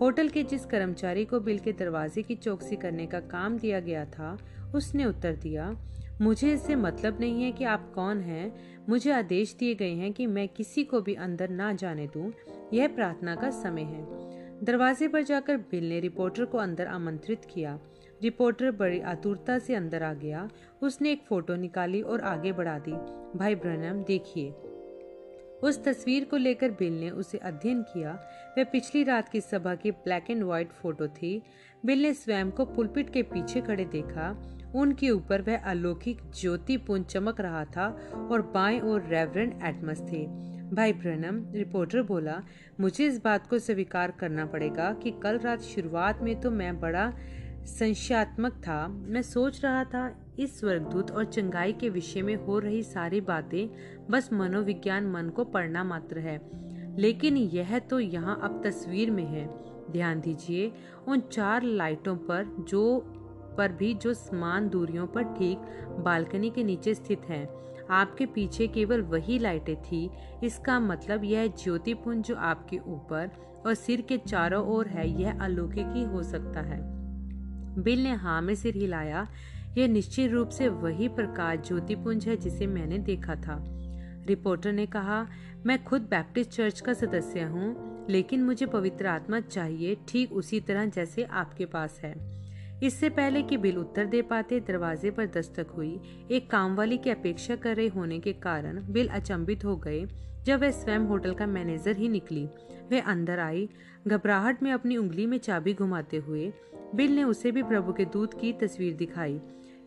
होटल 0.00 0.28
के 0.28 0.42
जिस 0.42 0.66
कर्मचारी 0.66 1.24
को 1.24 1.40
बिल 1.40 1.58
के 1.58 1.72
दरवाजे 1.72 2.22
की 2.22 2.34
चौकसी 2.34 2.76
करने 2.76 3.06
का 3.06 3.20
काम 3.20 3.58
दिया 3.58 3.80
गया 3.80 4.04
था, 4.04 4.38
उसने 4.74 5.04
उत्तर 5.04 5.36
दिया, 5.36 5.76
मुझे 6.20 6.52
इससे 6.52 6.74
मतलब 6.74 7.20
नहीं 7.20 7.42
है 7.42 7.52
कि 7.52 7.64
आप 7.64 7.92
कौन 7.94 8.20
हैं। 8.20 8.52
मुझे 8.88 9.10
आदेश 9.12 9.56
दिए 9.58 9.74
गए 9.74 9.90
हैं 9.90 10.12
कि 10.12 10.26
मैं 10.26 10.48
किसी 10.48 10.84
को 10.84 11.00
भी 11.00 11.14
अंदर 11.14 11.48
ना 11.48 11.72
जाने 11.72 12.06
दूँ। 12.06 12.32
यह 12.72 12.88
प्रार्थना 12.88 13.34
का 13.34 13.50
समय 13.50 13.82
है। 13.82 14.64
दरवाजे 14.64 15.08
पर 15.08 15.22
जाकर 15.22 15.56
बिल 15.56 15.88
ने 15.88 16.00
रिपोर्टर 16.00 16.44
को 16.44 16.58
अंदर 16.58 16.86
आमंत्रित 16.86 17.44
किया। 17.44 17.78
रिपोर्टर 18.22 18.70
बड़ी 18.70 19.00
आतुरता 19.00 19.58
से 19.58 19.74
अंदर 19.74 20.02
आ 20.02 20.14
गया। 20.14 20.48
उसने 20.82 21.12
एक 21.12 21.22
फ़ोटो 21.22 21.56
निकाली 21.56 22.02
और 22.02 22.20
आगे 22.20 22.52
बढ़ा 22.52 22.78
दी। 22.78 22.92
भाई 23.38 23.54
ब्रनम, 23.54 24.02
देखिए। 24.02 24.50
उस 25.62 25.84
तस्वीर 25.84 26.24
को 26.24 26.36
लेकर 26.36 26.70
बिल 26.70 27.00
ने 27.00 27.10
उसे 27.10 27.38
अध्ययन 27.38 27.82
किया। 27.82 28.12
वह 28.58 28.64
पिछली 28.64 29.02
रात 29.04 29.28
की 29.28 29.40
सभा 29.40 29.74
की 29.74 29.90
ब्लैक 29.90 30.30
एंड 30.30 30.44
व्हाइट 30.44 30.72
फ़ोटो 30.72 31.08
थी। 31.08 31.42
बिल 31.86 32.02
ने 32.02 32.14
स्वयं 32.14 32.50
को 32.50 32.64
पुलपिट 32.64 33.10
के 33.10 33.22
पीछे 33.22 33.60
खड़े 33.60 33.84
देखा। 33.84 34.56
उनके 34.74 35.10
ऊपर 35.10 35.42
वह 35.42 35.58
अलौकिक 35.58 36.18
ज्योतिपुंज 36.40 37.06
चमक 37.06 37.40
रहा 37.40 37.64
था 37.64 37.88
और 38.30 38.42
बाएँ 38.42 38.80
और 38.80 39.06
रेवरेंड 39.06 39.52
एटमस 39.64 40.00
थे। 40.00 40.50
भाई 40.70 40.92
ब्रनम, 40.92 41.52
रिपोर्टर 41.52 42.02
बोला, 42.02 42.42
मुझे 42.80 43.06
इस 43.06 43.24
बात 43.24 43.46
को 43.46 43.58
स्वीकार 43.58 44.10
करना 44.10 44.46
पड़ेगा 44.46 44.92
कि 44.92 45.10
कल 45.10 45.38
रात 45.38 45.60
शुरुआत 45.60 46.22
में 46.22 46.40
तो 46.40 46.50
मैं 46.50 46.80
बड़ा 46.80 47.12
संशयात्मक 47.64 48.52
था। 48.52 48.88
मैं 48.88 49.22
सोच 49.22 49.64
रहा 49.64 49.84
था, 49.84 50.26
इस 50.38 50.60
स्वर्गदूत 50.60 51.10
और 51.10 51.24
चंगाई 51.24 51.72
के 51.72 51.88
विषय 51.88 52.22
में 52.22 52.36
हो 52.36 52.58
रही 52.58 52.82
सारी 52.82 53.20
बातें 53.20 53.68
बस 54.10 54.32
मनोविज्ञान 54.32 55.06
मन 55.06 55.28
को 55.28 55.44
पढ़ना 55.44 55.84
मात्र 55.84 56.18
है। 56.18 56.50
लेकिन 56.98 57.36
यह 57.36 57.78
तो 57.78 58.00
यहाँ 58.00 58.40
अब 58.42 58.62
तस्वीर 58.64 59.10
में 59.10 59.24
है। 59.24 59.60
ध्यान 59.90 60.20
दीजिए, 60.20 60.72
उन 61.08 61.20
चार 61.20 61.62
लाइटों 61.62 62.16
पर 62.16 62.66
जो, 62.68 63.04
पर 63.58 63.72
भी 63.72 63.94
जो 63.94 64.14
समान 64.14 64.68
दूरियों 64.68 65.06
पर 65.06 65.22
ठीक 65.22 65.58
बालकनी 65.98 66.50
के 66.50 66.64
नीचे 66.64 66.94
स्थित 66.94 67.20
हैं। 67.28 67.48
आपके 67.90 68.26
पीछे 68.26 68.66
केवल 68.66 69.00
वही 69.00 69.38
लाइटें 69.38 69.82
थी। 69.82 70.10
इसका 70.44 70.80
मतलब 70.80 71.24
यह 71.24 71.46
ज्योतिपुंज 71.46 72.24
जो 72.24 72.36
आपके 72.36 72.78
ऊपर 72.78 73.30
और 73.66 73.74
सिर 73.74 74.00
के 74.00 74.18
चारों 74.18 74.66
ओर 74.66 74.86
है, 74.86 75.20
यह 75.20 75.40
अलौकिक 75.40 75.86
ही 75.88 76.04
हो 76.04 76.22
सकता 76.22 76.60
है। 76.60 76.99
बिल 77.78 78.02
ने 78.02 78.12
हाँ 78.12 78.42
में 78.42 78.54
सिर 78.54 78.76
हिलाया। 78.76 79.28
यह 79.78 79.88
निश्चित 79.88 80.30
रूप 80.30 80.48
से 80.48 80.68
वही 80.68 81.08
प्रकाश 81.08 81.58
ज्योतिपुंज 81.58 82.28
है 82.28 82.36
जिसे 82.36 82.66
मैंने 82.66 82.98
देखा 82.98 83.34
था। 83.34 83.64
रिपोर्टर 84.26 84.72
ने 84.72 84.86
कहा, 84.86 85.26
मैं 85.66 85.84
खुद 85.84 86.02
बैप्टिस्ट 86.02 86.50
चर्च 86.50 86.80
का 86.80 86.92
सदस्य 86.92 87.40
हूँ, 87.40 87.90
लेकिन 88.10 88.44
मुझे 88.44 88.66
पवित्र 88.66 89.06
आत्मा 89.06 89.40
चाहिए, 89.40 89.96
ठीक 90.08 90.32
उसी 90.32 90.60
तरह 90.60 90.84
जैसे 90.84 91.24
आपके 91.24 91.64
पास 91.64 92.00
है। 92.04 92.40
इससे 92.82 93.08
पहले 93.08 93.42
कि 93.42 93.56
बिल 93.56 93.78
उत्तर 93.78 94.06
दे 94.06 94.22
पाते, 94.22 94.60
दरवाजे 94.60 95.10
पर 95.10 95.26
दस्तक 95.26 95.66
हुई। 95.76 96.00
एक 96.30 96.50
कामवाली 96.50 96.98
की 96.98 97.10
अपेक्षा 97.10 97.56
कर 97.56 97.76
रहे 97.76 97.88
होने 97.88 98.18
के 98.18 98.32
कारण 98.32 98.82
बिल 98.92 99.08
अचंभित 99.08 99.64
हो 99.64 99.76
गए, 99.76 100.04
जब 100.44 100.60
वह 100.60 100.70
स्वयं 100.70 101.06
होटल 101.06 101.34
का 101.34 101.46
मैनेजर 101.46 101.96
ही 101.96 102.08
निकली। 102.08 102.44
वह 102.92 103.02
अंदर 103.02 103.38
आई, 103.38 103.68
घबराहट 104.08 104.62
में 104.62 104.72
अपनी 104.72 104.96
उंगली 104.96 105.26
में 105.26 105.38
चाबी 105.38 105.74
घुमाते 105.74 106.16
हुए। 106.16 106.52
बिल 106.94 107.14
ने 107.16 107.24
उसे 107.24 107.50
भी 107.50 107.62
प्रभु 107.62 107.92
के 107.92 108.04
दूत 108.04 108.40
की 108.40 108.52
तस्वीर 108.52 108.94
दिखाई। 108.94 109.40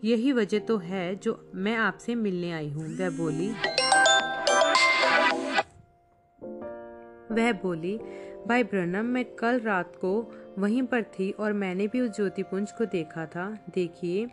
यही 0.04 0.32
वजह 0.32 0.60
तो 0.60 0.78
है 0.78 1.16
जो 1.16 1.52
मैं 1.56 1.76
आपसे 1.76 2.16
मिलने 2.16 2.52
आई 2.52 2.70
हूँ, 2.70 2.86
वह 2.98 3.10
बोली। 3.10 3.50
वह 7.32 7.52
बोली 7.52 8.00
भाई 8.48 8.64
ब्रनम 8.64 9.06
मैं 9.06 9.24
कल 9.26 9.60
रात 9.60 9.96
को 9.96 10.34
वहीं 10.60 10.84
पर 10.84 11.04
थी 11.04 11.32
और 11.32 11.54
मैंने 11.54 11.88
भी 11.88 12.02
उस 12.02 12.16
ज्योतिपुंज 12.16 12.72
को 12.72 12.86
देखा 12.86 13.26
था। 13.26 13.46
देखिए, 13.76 14.26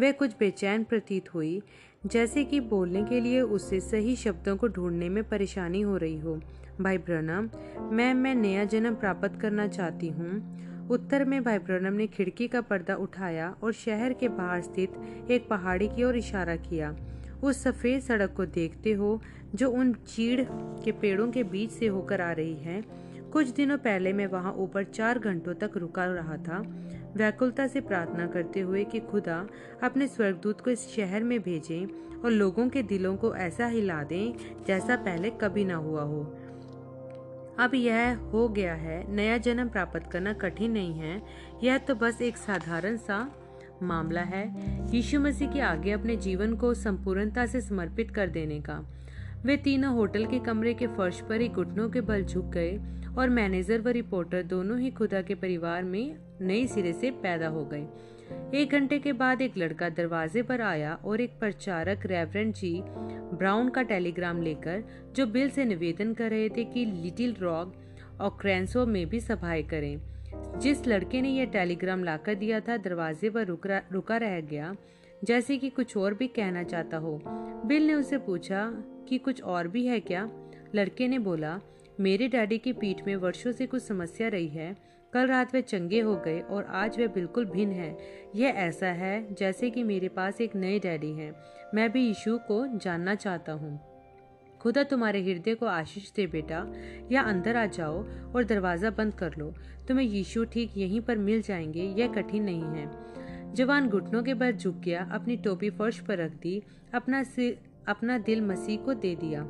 वह 0.00 0.12
कुछ 0.12 0.36
बेचैन 0.38 0.84
प्रतीत 0.84 1.34
हुई, 1.34 1.62
जैसे 2.06 2.44
कि 2.44 2.60
बोलने 2.60 3.02
के 3.04 3.20
लिए 3.20 3.40
उससे 3.40 3.80
सही 3.80 4.16
शब्दों 4.16 4.56
को 4.56 4.68
ढूँढने 4.68 5.08
में 5.08 5.22
परेशानी 5.28 5.80
हो 5.80 5.96
रही 5.96 6.18
हो। 6.20 6.40
भाई 6.80 6.98
ब्रनम 6.98 7.48
मैं 7.92 8.14
मैं 8.14 8.34
नया 8.34 8.64
जन्म 8.64 8.94
प्राप्त 8.94 9.40
करना 9.40 9.66
चाहती 9.68 10.08
हूँ। 10.08 10.88
उत्तर 10.90 11.24
में 11.24 11.42
भाई 11.44 11.58
ब्रनम 11.58 11.92
ने 11.92 12.06
खिड़की 12.06 12.48
का 12.48 12.60
पर्दा 12.60 12.94
उठाया 12.94 13.54
और 13.62 13.72
शहर 13.72 14.12
के 14.12 14.28
बाहर 14.28 14.62
स्थित 14.62 14.92
एक 15.30 15.48
पहाड़ी 15.48 15.88
की 15.88 16.04
ओर 16.04 16.16
इशारा 16.16 16.56
किया। 16.56 16.96
उस 17.44 17.62
सफ़ेद 17.62 18.00
सड़क 18.02 18.32
को 18.36 18.44
देखते 18.46 18.92
हो, 18.92 19.20
जो 19.54 19.70
उन 19.70 19.92
चीड़ 19.92 20.40
के 20.84 20.92
पेड़ों 20.92 21.30
के 21.30 21.42
बीच 21.42 21.70
से 21.70 21.86
होकर 21.86 22.20
आ 22.20 22.32
रही 22.32 22.54
है। 22.54 23.07
कुछ 23.38 23.48
दिनों 23.48 23.78
पहले 23.78 24.12
मैं 24.12 24.26
वहाँ 24.26 24.52
ऊपर 24.52 24.84
चार 24.84 25.18
घंटों 25.18 25.54
तक 25.54 25.70
रुका 25.76 26.04
रहा 26.04 26.36
था। 26.36 26.58
व्याकुलता 27.16 27.66
से 27.66 27.80
प्रार्थना 27.80 28.26
करते 28.26 28.60
हुए 28.60 28.84
कि 28.84 29.00
खुदा 29.00 29.48
अपने 29.82 30.08
स्वर्गदूत 30.08 30.60
को 30.60 30.70
इस 30.70 30.88
शहर 30.88 31.22
में 31.22 31.42
भेजें 31.42 31.86
और 32.20 32.30
लोगों 32.30 32.68
के 32.68 32.82
दिलों 32.82 33.16
को 33.16 33.34
ऐसा 33.34 33.66
हिला 33.66 34.02
दें 34.02 34.32
जैसा 34.66 34.96
पहले 34.96 35.30
कभी 35.30 35.64
ना 35.64 35.76
हुआ 35.76 36.02
हो। 36.02 36.20
अब 37.58 37.70
यह 37.74 38.16
हो 38.16 38.48
गया 38.48 38.74
है, 38.74 39.12
नया 39.12 39.38
जन्म 39.38 39.68
प्राप्त 39.68 40.10
करना 40.12 40.32
कठिन 40.32 40.70
नहीं 40.70 40.94
है। 40.94 41.22
यह 41.62 41.78
तो 41.78 41.94
बस 41.94 42.22
एक 42.22 42.36
साधारण 42.36 42.96
सा 42.96 43.32
मामला 43.82 44.20
है। 44.20 44.46
यीशु 44.96 45.20
मसीह 45.20 45.52
के 45.52 45.60
आगे 45.60 45.92
अपने 45.92 46.16
जीवन 46.16 46.54
को 46.54 46.74
संपूर्णता 46.74 47.46
से 47.46 47.60
समर्पित 47.60 48.10
कर 48.10 48.28
देने 48.28 48.60
का। 48.60 48.84
वे 49.44 49.56
तीनों 49.56 49.94
होटल 49.94 50.24
के 50.26 50.38
कमरे 50.38 50.72
के 50.74 50.86
फर्श 50.86 51.20
पर 51.20 51.40
ही 51.40 51.48
घुटनों 51.48 51.88
के 51.88 52.00
बल 52.00 52.24
झुक 52.24 52.44
गए 52.44 52.78
और 53.18 53.28
मैनेजर 53.28 53.80
व 53.80 53.88
रिपोर्टर 53.88 54.42
दोनों 54.42 54.78
ही 54.78 54.90
खुदा 54.90 55.22
के 55.22 55.34
परिवार 55.34 55.82
में 55.82 56.16
नए 56.40 56.66
सिरे 56.66 56.92
से 56.92 57.10
पैदा 57.10 57.48
हो 57.48 57.64
गए। 57.64 57.86
एक 58.54 58.72
घंटे 58.72 58.98
के 58.98 59.12
बाद 59.12 59.42
एक 59.42 59.58
लड़का 59.58 59.88
दरवाजे 59.88 60.42
पर 60.42 60.60
आया 60.60 60.94
और 61.04 61.20
एक 61.20 61.38
प्रचारक 61.40 62.06
रेवरेंड 62.06 62.54
जी 62.54 62.82
ब्राउन 62.84 63.68
का 63.68 63.82
टेलीग्राम 63.82 64.42
लेकर 64.42 64.84
जो 65.16 65.26
बिल 65.26 65.50
से 65.50 65.64
निवेदन 65.64 66.14
कर 66.14 66.30
रहे 66.30 66.48
थे 66.48 66.64
कि 66.64 66.84
लिटिल 66.84 67.36
रॉक 67.40 67.74
और 68.20 68.36
क्रेंसो 68.40 68.86
में 68.86 69.06
भी 69.06 69.20
सभाएँ 69.20 69.62
करें। 69.62 69.98
जिस 70.60 70.86
लड़के 70.86 71.20
ने 71.20 71.28
यह 71.28 71.44
टेलीग्राम 71.44 72.04
लाकर 72.04 72.34
दिया 72.34 72.60
था, 72.60 72.76
दरवाजे 72.76 73.30
पर 73.30 73.46
रुका 73.46 73.82
रुका 73.92 74.16
रह 74.16 74.40
गया 74.40 74.74
जैसे 75.24 75.58
कि 75.58 75.70
कुछ 75.70 75.96
और 75.96 76.14
भी 76.14 76.28
कहना 76.28 76.62
चाहता 76.62 76.96
हो। 76.96 77.20
बिल 77.66 77.86
ने 77.86 77.94
उसे 77.94 78.18
पूछा 78.18 78.70
कि 79.08 79.18
कुछ 79.18 79.42
और 79.42 79.68
भी 79.68 79.86
है 79.86 80.00
क्या? 80.00 80.30
लड़के 80.74 81.08
ने 81.08 81.18
बोला, 81.18 81.60
मेरे 82.00 82.28
डैडी 82.28 82.58
की 82.58 82.72
पीठ 82.72 83.06
में 83.06 83.16
वर्षों 83.16 83.52
से 83.52 83.66
कुछ 83.66 83.82
समस्या 83.82 84.28
रही 84.28 84.48
है। 84.48 84.76
कल 85.12 85.26
रात 85.26 85.54
वे 85.54 85.62
चंगे 85.62 86.00
हो 86.00 86.16
गए 86.16 86.40
और 86.40 86.64
आज 86.64 86.98
वे 86.98 87.08
बिल्कुल 87.08 87.44
भिन्न 87.44 87.72
है। 87.72 87.98
यह 88.36 88.48
ऐसा 88.48 88.86
है 88.86 89.34
जैसे 89.34 89.70
कि 89.70 89.82
मेरे 89.82 90.08
पास 90.08 90.40
एक 90.40 90.56
नए 90.56 90.78
डैडी 90.78 91.12
हैं। 91.12 91.34
मैं 91.74 91.92
भी 91.92 92.06
यीशु 92.06 92.38
को 92.38 92.78
जानना 92.78 93.14
चाहता 93.14 93.52
हूँ। 93.52 93.80
खुदा 94.60 94.82
तुम्हारे 94.82 95.22
हृदय 95.22 95.54
को 95.54 95.66
आशीष 95.66 96.12
दे 96.12 96.26
बेटा। 96.26 96.72
या 97.12 97.22
अंदर 97.22 97.56
आ 97.56 97.66
जाओ 97.66 98.04
और 98.34 98.44
दरवाज़ा 98.44 98.90
बंद 98.90 99.14
कर 99.14 99.34
लो। 99.38 99.54
तुम्हें 99.88 100.06
यीशु 100.06 100.44
ठीक 100.44 100.72
यहीं 100.76 101.00
पर 101.00 101.18
मिल 101.18 101.42
जाएँगे, 101.42 101.82
यह 101.82 102.12
कठिन 102.12 102.42
नहीं 102.42 102.62
है। 102.62 103.08
जवान 103.54 103.88
घुटनों 103.88 104.22
के 104.22 104.34
बाद 104.34 104.58
झुक 104.58 104.74
गया 104.74 105.08
अपनी 105.12 105.36
टोपी 105.36 105.70
फर्श 105.70 105.98
पर 106.00 106.18
रख 106.18 106.32
दी, 106.32 106.62
अपना 106.94 107.22
सिर 107.22 107.58
अपना 107.88 108.18
दिल 108.18 108.40
मसीह 108.40 108.78
को 108.78 108.94
दे 108.94 109.14
दिया। 109.14 109.42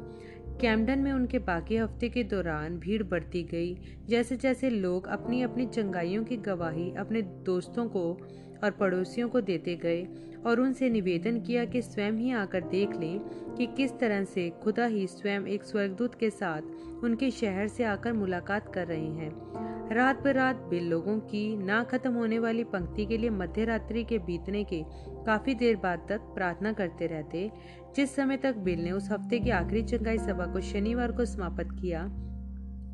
कैमडन 0.60 0.98
में 0.98 1.12
उनके 1.12 1.38
बाकी 1.38 1.76
हफ़्ते 1.76 2.08
के 2.08 2.24
दौरान 2.24 2.78
भीड़ 2.78 3.02
बढ़ती 3.02 3.42
गई। 3.42 3.76
जैसे 4.08 4.36
जैसे 4.36 4.70
लोग 4.70 5.06
अपनी 5.06 5.42
अपनी 5.42 5.66
चंगाइयों 5.66 6.24
की 6.24 6.36
गवाही 6.36 6.94
अपने 6.94 7.22
दोस्तों 7.22 7.86
को 7.88 8.18
और 8.64 8.70
पड़ोसियों 8.70 9.28
को 9.28 9.40
देते 9.40 9.76
गए 9.76 10.06
और 10.46 10.60
उनसे 10.60 10.90
निवेदन 10.90 11.40
किया 11.40 11.64
कि 11.64 11.82
स्वयं 11.82 12.12
ही 12.12 12.32
आकर 12.32 12.60
देख 12.60 12.96
लें 12.96 13.18
कि 13.56 13.66
किस 13.66 13.98
तरह 13.98 14.24
से 14.24 14.50
खुदा 14.62 14.86
ही 14.86 15.06
स्वयं 15.06 15.46
एक 15.46 15.64
स्वर्गदूत 15.64 16.14
के 16.14 16.30
साथ 16.30 17.04
उनके 17.04 17.30
शहर 17.30 17.68
से 17.68 17.84
आकर 17.84 18.12
मुलाकात 18.12 18.74
कर 18.74 18.86
रहे 18.86 19.06
हैं। 19.06 19.77
रात 19.92 20.22
बर 20.22 20.34
रात 20.34 20.56
बिल 20.56 20.88
लोगों 20.88 21.18
की 21.20 21.56
ना 21.56 21.82
खत्म 21.84 22.12
होने 22.12 22.38
वाली 22.38 22.64
पंक्ति 22.64 23.04
के 23.06 23.16
लिए 23.18 23.30
मध्य 23.30 23.64
रात्रि 23.64 24.02
के 24.04 24.18
बीतने 24.18 24.64
के 24.64 24.82
काफ़ी 25.26 25.54
देर 25.54 25.76
बाद 25.76 26.04
तक 26.08 26.20
प्रार्थना 26.34 26.72
करते 26.72 27.06
रहते। 27.06 27.50
जिस 27.96 28.14
समय 28.16 28.36
तक 28.36 28.56
बिल 28.56 28.80
ने 28.80 28.90
उस 28.92 29.10
हफ़्ते 29.10 29.38
की 29.38 29.50
आखिरी 29.50 29.82
चंगाई 29.82 30.18
सभा 30.18 30.46
को 30.46 30.60
शनिवार 30.60 31.12
को 31.12 31.24
समाप्त 31.24 31.68
किया, 31.80 32.02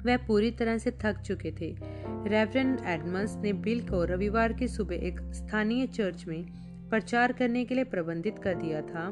वह 0.06 0.16
पूरी 0.26 0.50
तरह 0.50 0.78
से 0.78 0.90
थक 0.90 1.20
चुके 1.20 1.52
थे। 1.52 1.74
रेवरेंड 2.28 2.78
एडमंस 2.86 3.36
ने 3.36 3.52
बिल 3.52 3.80
को 3.88 4.04
रविवार 4.04 4.52
की 4.52 4.68
सुबह 4.68 4.94
एक 4.94 5.20
स्थानीय 5.34 5.86
चर्च 5.86 6.24
में 6.26 6.44
प्रचार 6.90 7.32
करने 7.32 7.64
के 7.64 7.74
लिए 7.74 7.84
प्रबंधित 7.84 8.38
कर 8.38 8.54
दिया 8.54 8.82
था। 8.82 9.10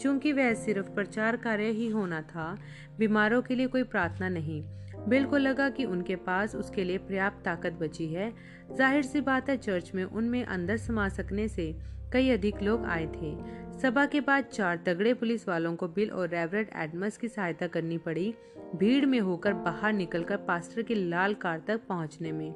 चूँकि 0.00 0.32
वह 0.32 0.54
सिर्फ़ 0.54 0.90
प्रचार 0.90 1.36
कार्य 1.36 1.70
ही 1.70 1.88
होना 1.88 2.20
था, 2.22 2.56
बीमारों 2.98 3.42
के 3.42 3.54
लिए 3.54 3.66
कोई 3.66 3.82
प्रार्थना 3.82 4.28
नहीं। 4.28 4.62
बिल 5.08 5.24
को 5.24 5.36
लगा 5.36 5.68
कि 5.70 5.84
उनके 5.84 6.16
पास 6.16 6.54
उसके 6.54 6.84
लिए 6.84 6.98
पर्याप्त 6.98 7.44
ताकत 7.44 7.72
बची 7.72 8.06
है। 8.06 8.32
ज़ाहिर 8.72 9.02
सी 9.02 9.20
बात 9.20 9.48
है, 9.48 9.56
चर्च 9.56 9.90
में 9.94 10.04
उनमें 10.04 10.44
अंदर 10.44 10.76
समा 10.76 11.08
सकने 11.08 11.48
से 11.48 11.74
कई 12.12 12.30
अधिक 12.30 12.62
लोग 12.62 12.84
आए 12.84 13.06
थे। 13.06 13.34
सभा 13.80 14.04
के 14.06 14.20
बाद 14.20 14.44
चार 14.44 14.82
तगड़े 14.86 15.14
पुलिस 15.14 15.48
वालों 15.48 15.74
को 15.76 15.88
बिल 15.88 16.10
और 16.10 16.28
रेवरेट 16.28 16.70
एडमस 16.76 17.16
की 17.16 17.28
सहायता 17.28 17.66
करनी 17.66 17.98
पड़ी, 17.98 18.34
भीड़ 18.76 19.06
में 19.06 19.18
होकर 19.20 19.52
बाहर 19.52 19.92
निकलकर 19.92 20.36
पास्टर 20.36 20.82
की 20.82 20.94
लाल 20.94 21.34
कार 21.34 21.62
तक 21.66 21.80
पहुँचने 21.88 22.32
में। 22.32 22.54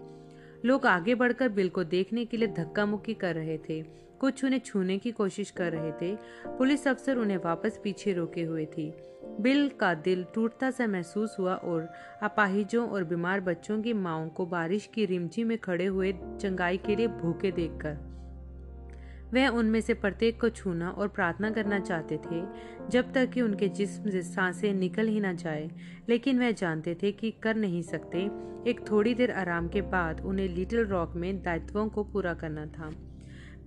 लोग 0.64 0.86
आगे 0.86 1.14
बढ़कर 1.14 1.48
बिल 1.48 1.68
को 1.68 1.84
देखने 1.84 2.24
के 2.24 2.36
लिए 2.36 2.48
धक्का 2.48 2.86
मुक्की 2.86 3.14
कर 3.14 3.34
रहे 3.34 3.58
थे। 3.58 3.80
कुछ 4.20 4.44
उन्हें 4.44 4.60
छूने 4.60 4.98
की 4.98 5.10
कोशिश 5.10 5.50
कर 5.50 5.72
रहे 5.72 5.92
थे। 5.92 6.18
पुलिस 6.46 6.88
अफसर 6.88 7.16
उन्हें 7.16 7.38
वापस 7.38 7.80
पीछे 7.84 8.12
रोके 8.12 8.42
हुए 8.42 8.66
थी। 8.66 8.94
बिल 9.40 9.68
का 9.68 9.94
दिल 9.94 10.26
टूटता 10.34 10.70
सा 10.70 10.86
महसूस 10.86 11.36
हुआ 11.38 11.54
और 11.54 11.92
अपाहिजों 12.22 12.88
और 12.88 13.04
बीमार 13.04 13.40
बच्चों 13.40 13.82
की 13.82 13.92
माओ 13.92 14.28
को 14.28 14.46
बारिश 14.46 14.90
की 14.94 15.04
रिमझी 15.04 15.44
में 15.44 15.58
खड़े 15.58 15.86
हुए 15.86 16.12
चंगाई 16.40 16.76
के 16.76 16.96
लिए 16.96 17.06
भूखे 17.06 17.52
देखकर। 17.52 18.16
वह 19.34 19.48
उनमें 19.48 19.80
से 19.80 19.94
प्रत्येक 19.94 20.40
को 20.40 20.48
छूना 20.48 20.90
और 20.90 21.08
प्रार्थना 21.08 21.50
करना 21.50 21.78
चाहते 21.78 22.16
थे, 22.16 22.44
जब 22.90 23.12
तक 23.12 23.30
कि 23.30 23.42
उनके 23.42 23.68
जिस्म 23.68 24.10
से 24.10 24.22
साँसें 24.22 24.74
निकल 24.74 25.08
ही 25.08 25.20
ना 25.20 25.32
जाए। 25.32 25.70
लेकिन 26.08 26.38
वह 26.38 26.50
जानते 26.50 26.94
थे 26.94 27.12
कि 27.12 27.30
कर 27.30 27.56
नहीं 27.56 27.82
सकते। 27.82 28.18
एक 28.70 28.80
थोड़ी 28.90 29.14
देर 29.14 29.30
आराम 29.30 29.68
के 29.68 29.80
बाद 29.80 30.20
उन्हें 30.20 30.48
लिटिल 30.48 30.80
रॉक 30.80 31.12
में 31.16 31.42
दायित्वों 31.42 31.88
को 31.88 32.04
पूरा 32.04 32.34
करना 32.34 32.66
था। 32.66 33.05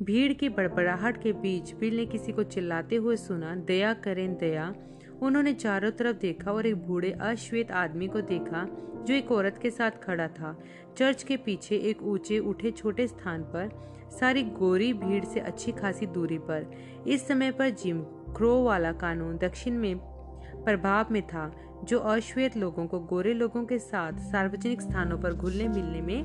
भीड़ 0.02 0.34
की 0.34 0.50
बड़बड़ाहट 0.50 1.24
के 1.24 1.34
बीच 1.34 1.74
बिल 1.74 1.98
ने 1.98 2.06
किसी 2.06 2.32
को 2.32 2.44
चिल्लाते 2.44 2.96
हुए 2.96 3.16
सुना, 3.16 3.56
दया 3.56 3.94
करें, 3.94 4.38
दया। 4.38 4.74
उन्होंने 5.22 5.54
चारों 5.54 5.92
तरफ़ 5.92 6.18
देखा 6.18 6.52
और 6.52 6.66
एक 6.66 6.76
बूढ़े 6.76 7.12
अश्वेत 7.12 7.72
आदमी 7.72 8.08
को 8.08 8.22
देखा, 8.22 8.68
जो 9.08 9.14
एक 9.14 9.32
औरत 9.32 9.60
के 9.62 9.72
साथ 9.72 9.92
खड़ा 9.92 10.28
था। 10.28 10.60
चर्च 10.98 11.24
के 11.24 11.38
पीछे 11.38 11.76
एक 11.76 12.04
ऊँचे, 12.04 12.40
उठे 12.40 12.72
छोटे 12.72 13.08
स्थान 13.08 13.42
पर, 13.42 13.70
सारी 14.20 14.44
गोरी 14.44 14.94
भीड़ 14.94 15.26
से 15.26 15.40
अच्छी 15.40 15.72
खासी 15.72 16.06
दूरी 16.06 16.38
पर। 16.38 16.72
इस 17.08 17.28
समय 17.28 17.52
पर 17.52 17.70
जिम 17.70 18.02
क्रो 18.36 18.64
वाला 18.64 18.92
कानून 18.92 19.38
दक्षिण 19.38 19.74
में 19.74 19.98
प्रभाव 20.66 21.08
में 21.12 21.28
था, 21.28 21.52
जो 21.84 22.00
अश्वेत 22.00 22.58
लोगों 22.58 22.88
को 22.88 23.00
गोरे 23.00 23.34
लोगों 23.34 23.66
के 23.66 23.80
साथ 23.80 24.14
सार्वजनिक 24.14 24.82
स्थानों 24.82 25.18
पर 25.18 25.34
घुलने 25.34 25.68
मिलने 25.68 26.02
में 26.02 26.24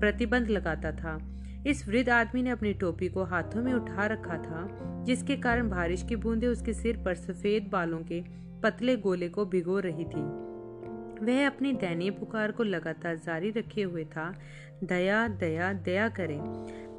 प्रतिबंध 0.00 0.48
लगाता 0.48 0.92
था। 0.92 1.36
इस 1.66 1.88
वृद्ध 1.88 2.08
आदमी 2.08 2.42
ने 2.42 2.50
अपनी 2.50 2.72
टोपी 2.72 3.08
को 3.08 3.24
हाथों 3.24 3.62
में 3.62 3.72
उठा 3.72 4.06
रखा 4.06 4.36
था, 4.36 4.68
जिसके 5.04 5.36
कारण 5.36 5.70
बारिश 5.70 6.02
की 6.02 6.16
बूंदें 6.16 6.48
उसके 6.48 6.72
सिर 6.74 6.96
पर 6.96 7.14
सफ़ेद 7.14 7.68
बालों 7.72 7.98
के 7.98 8.22
पतले 8.62 8.96
गोले 8.96 9.28
को 9.28 9.44
भिगो 9.46 9.78
रही 9.78 10.04
थी। 10.04 10.50
वह 11.24 11.46
अपनी 11.46 11.72
दयनीय 11.72 12.10
पुकार 12.10 12.52
को 12.52 12.62
लगातार 12.62 13.16
जारी 13.16 13.50
रखे 13.50 13.82
हुए 13.82 14.04
था, 14.04 14.34
दया 14.84 15.28
दया 15.28 15.72
दया 15.72 16.08
करें। 16.08 16.40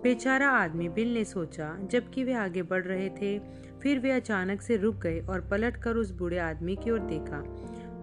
बेचारा 0.03 0.50
आदमी 0.50 0.89
बिल 0.89 1.13
ने 1.13 1.25
सोचा, 1.25 1.77
जबकि 1.91 2.24
वे 2.24 2.34
आगे 2.34 2.62
बढ़ 2.62 2.84
रहे 2.84 3.10
थे, 3.10 3.39
फिर 3.84 4.00
वे 4.00 4.12
अचानक 4.12 4.62
से 4.62 4.77
रुक 4.77 4.96
गए 4.96 5.20
और 5.20 5.41
पलटकर 5.41 5.96
उस 5.96 6.12
बूढ़े 6.12 6.38
आदमी 6.38 6.75
की 6.75 6.91
ओर 6.91 7.00
देखा। 7.00 7.44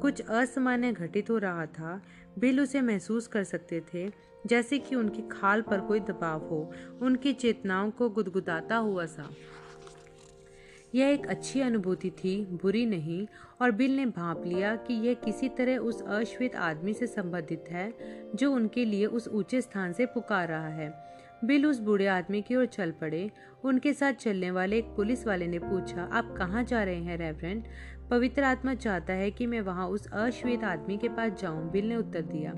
कुछ 0.01 0.21
असामान्य 0.21 0.93
घटित 0.93 1.31
हो 1.31 1.39
रहा 1.39 1.67
था, 1.67 2.03
बिल 2.39 2.61
उसे 2.61 2.81
महसूस 2.81 3.27
कर 3.27 3.45
सकते 3.45 3.83
थे 3.95 4.28
जैसे 4.47 4.79
कि 4.79 4.95
उनकी 4.95 5.23
खाल 5.23 5.63
पर 5.63 5.81
कोई 5.81 6.01
दबाव 6.01 6.41
हो, 6.41 6.73
उनकी 7.03 7.33
चेतनाओं 7.33 7.91
को 7.91 8.09
गुदगुदाता 8.09 8.77
हुआ 8.77 9.07
सा। 9.07 9.31
यह 10.95 11.09
एक 11.09 11.27
अच्छी 11.27 11.61
अनुभूति 11.61 12.11
थी, 12.11 12.45
बुरी 12.63 12.87
नहीं, 12.87 13.27
और 13.63 13.71
बिल 13.71 13.97
ने 13.97 14.07
भाप 14.07 14.43
लिया 14.47 14.77
कि 14.77 14.95
यह 14.95 15.15
किसी 15.15 15.49
तरह 15.49 15.79
उस 15.79 16.03
अश्वेत 16.03 16.57
आदमी 16.57 16.95
से 16.95 17.07
संबंधित 17.07 17.65
है, 17.71 17.95
जो 18.35 18.53
उनके 18.53 18.85
लिए 18.85 19.07
उस 19.07 19.29
ऊँचे 19.29 19.61
स्थान 19.61 19.93
से 19.93 20.07
पुकार 20.07 20.49
रहा 20.49 20.69
है। 20.69 21.09
बिल 21.45 21.67
उस 21.67 21.79
बूढ़े 21.79 22.07
आदमी 22.07 22.43
की 22.43 22.57
ओर 22.57 22.67
चल 22.67 22.91
पड़े। 22.91 23.31
उनके 23.65 23.93
साथ 23.93 24.13
चलने 24.13 24.51
वाले 24.51 24.79
एक 24.79 24.85
पुलिस 24.85 25.27
वाले 25.27 25.47
ने 25.47 25.59
पूछा, 25.59 26.03
आप 26.13 26.35
कहाँ 26.39 26.65
जा 26.65 26.83
रहे 26.83 26.97
हैं 26.97 27.19
रेवरेंट 27.19 27.65
पवित्र 28.11 28.43
आत्मा 28.43 28.75
चाहता 28.75 29.13
है 29.13 29.31
कि 29.31 29.47
मैं 29.47 29.61
वहाँ 29.61 29.89
उस 29.89 30.07
अश्वेत 30.07 30.65
आदमी 30.65 30.97
के 30.97 31.09
पास 31.09 31.33
जाऊँ। 31.33 31.71
बिल 31.71 31.89
ने 31.89 31.97
उत्तर 31.97 32.23
दिया 32.23 32.53